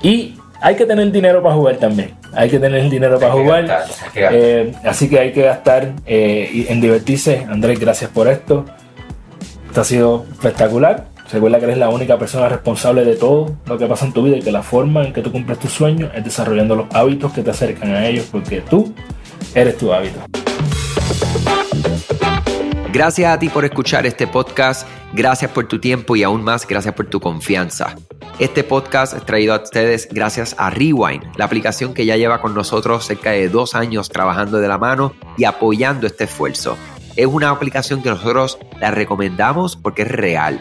y 0.03 0.35
hay 0.61 0.77
que 0.77 0.87
tener 0.87 1.11
dinero 1.11 1.43
para 1.43 1.55
jugar 1.55 1.77
también. 1.77 2.15
Hay 2.35 2.49
que 2.49 2.59
tener 2.59 2.89
dinero 2.89 3.19
para 3.19 3.33
jugar. 3.33 3.85
Eh, 4.15 4.73
así 4.85 5.09
que 5.09 5.19
hay 5.19 5.33
que 5.33 5.43
gastar 5.43 5.93
eh, 6.07 6.67
en 6.69 6.81
divertirse. 6.81 7.47
Andrés, 7.49 7.79
gracias 7.81 8.11
por 8.11 8.29
esto. 8.29 8.65
Esto 9.67 9.81
ha 9.81 9.85
sido 9.85 10.27
espectacular. 10.33 11.12
Recuerda 11.33 11.59
que 11.59 11.65
eres 11.65 11.79
la 11.79 11.89
única 11.89 12.19
persona 12.19 12.47
responsable 12.51 13.07
de 13.07 13.17
todo 13.17 13.57
lo 13.65 13.79
que 13.79 13.87
pasa 13.87 14.05
en 14.05 14.13
tu 14.13 14.23
vida 14.23 14.37
y 14.37 14.43
que 14.43 14.53
la 14.53 14.63
forma 14.63 15.03
en 15.03 15.15
que 15.15 15.23
tú 15.23 15.33
cumples 15.33 15.59
tus 15.59 15.73
sueños 15.73 16.11
es 16.15 16.23
desarrollando 16.23 16.77
los 16.77 16.95
hábitos 16.95 17.33
que 17.33 17.43
te 17.43 17.51
acercan 17.51 17.91
a 17.95 18.07
ellos 18.07 18.29
porque 18.31 18.61
tú 18.61 18.93
eres 19.55 19.79
tu 19.79 19.95
hábito. 19.95 20.21
Gracias 22.93 23.33
a 23.33 23.39
ti 23.39 23.49
por 23.49 23.65
escuchar 23.65 24.05
este 24.05 24.27
podcast, 24.27 24.87
gracias 25.15 25.51
por 25.51 25.67
tu 25.67 25.81
tiempo 25.81 26.17
y 26.17 26.23
aún 26.23 26.45
más 26.45 26.69
gracias 26.69 26.95
por 26.95 27.07
tu 27.07 27.19
confianza. 27.19 27.97
Este 28.39 28.63
podcast 28.63 29.15
es 29.17 29.25
traído 29.25 29.55
a 29.55 29.63
ustedes 29.63 30.09
gracias 30.11 30.55
a 30.59 30.69
Rewind, 30.69 31.25
la 31.37 31.47
aplicación 31.47 31.95
que 31.95 32.05
ya 32.05 32.19
lleva 32.19 32.43
con 32.43 32.55
nosotros 32.55 33.07
cerca 33.07 33.31
de 33.31 33.49
dos 33.49 33.75
años 33.75 34.11
trabajando 34.11 34.59
de 34.59 34.69
la 34.69 34.77
mano 34.77 35.15
y 35.39 35.45
apoyando 35.45 36.07
este 36.07 36.25
esfuerzo. 36.25 36.77
Es 37.17 37.25
una 37.25 37.49
aplicación 37.49 38.03
que 38.03 38.11
nosotros 38.11 38.59
la 38.79 38.91
recomendamos 38.91 39.77
porque 39.77 40.03
es 40.03 40.09
real 40.09 40.61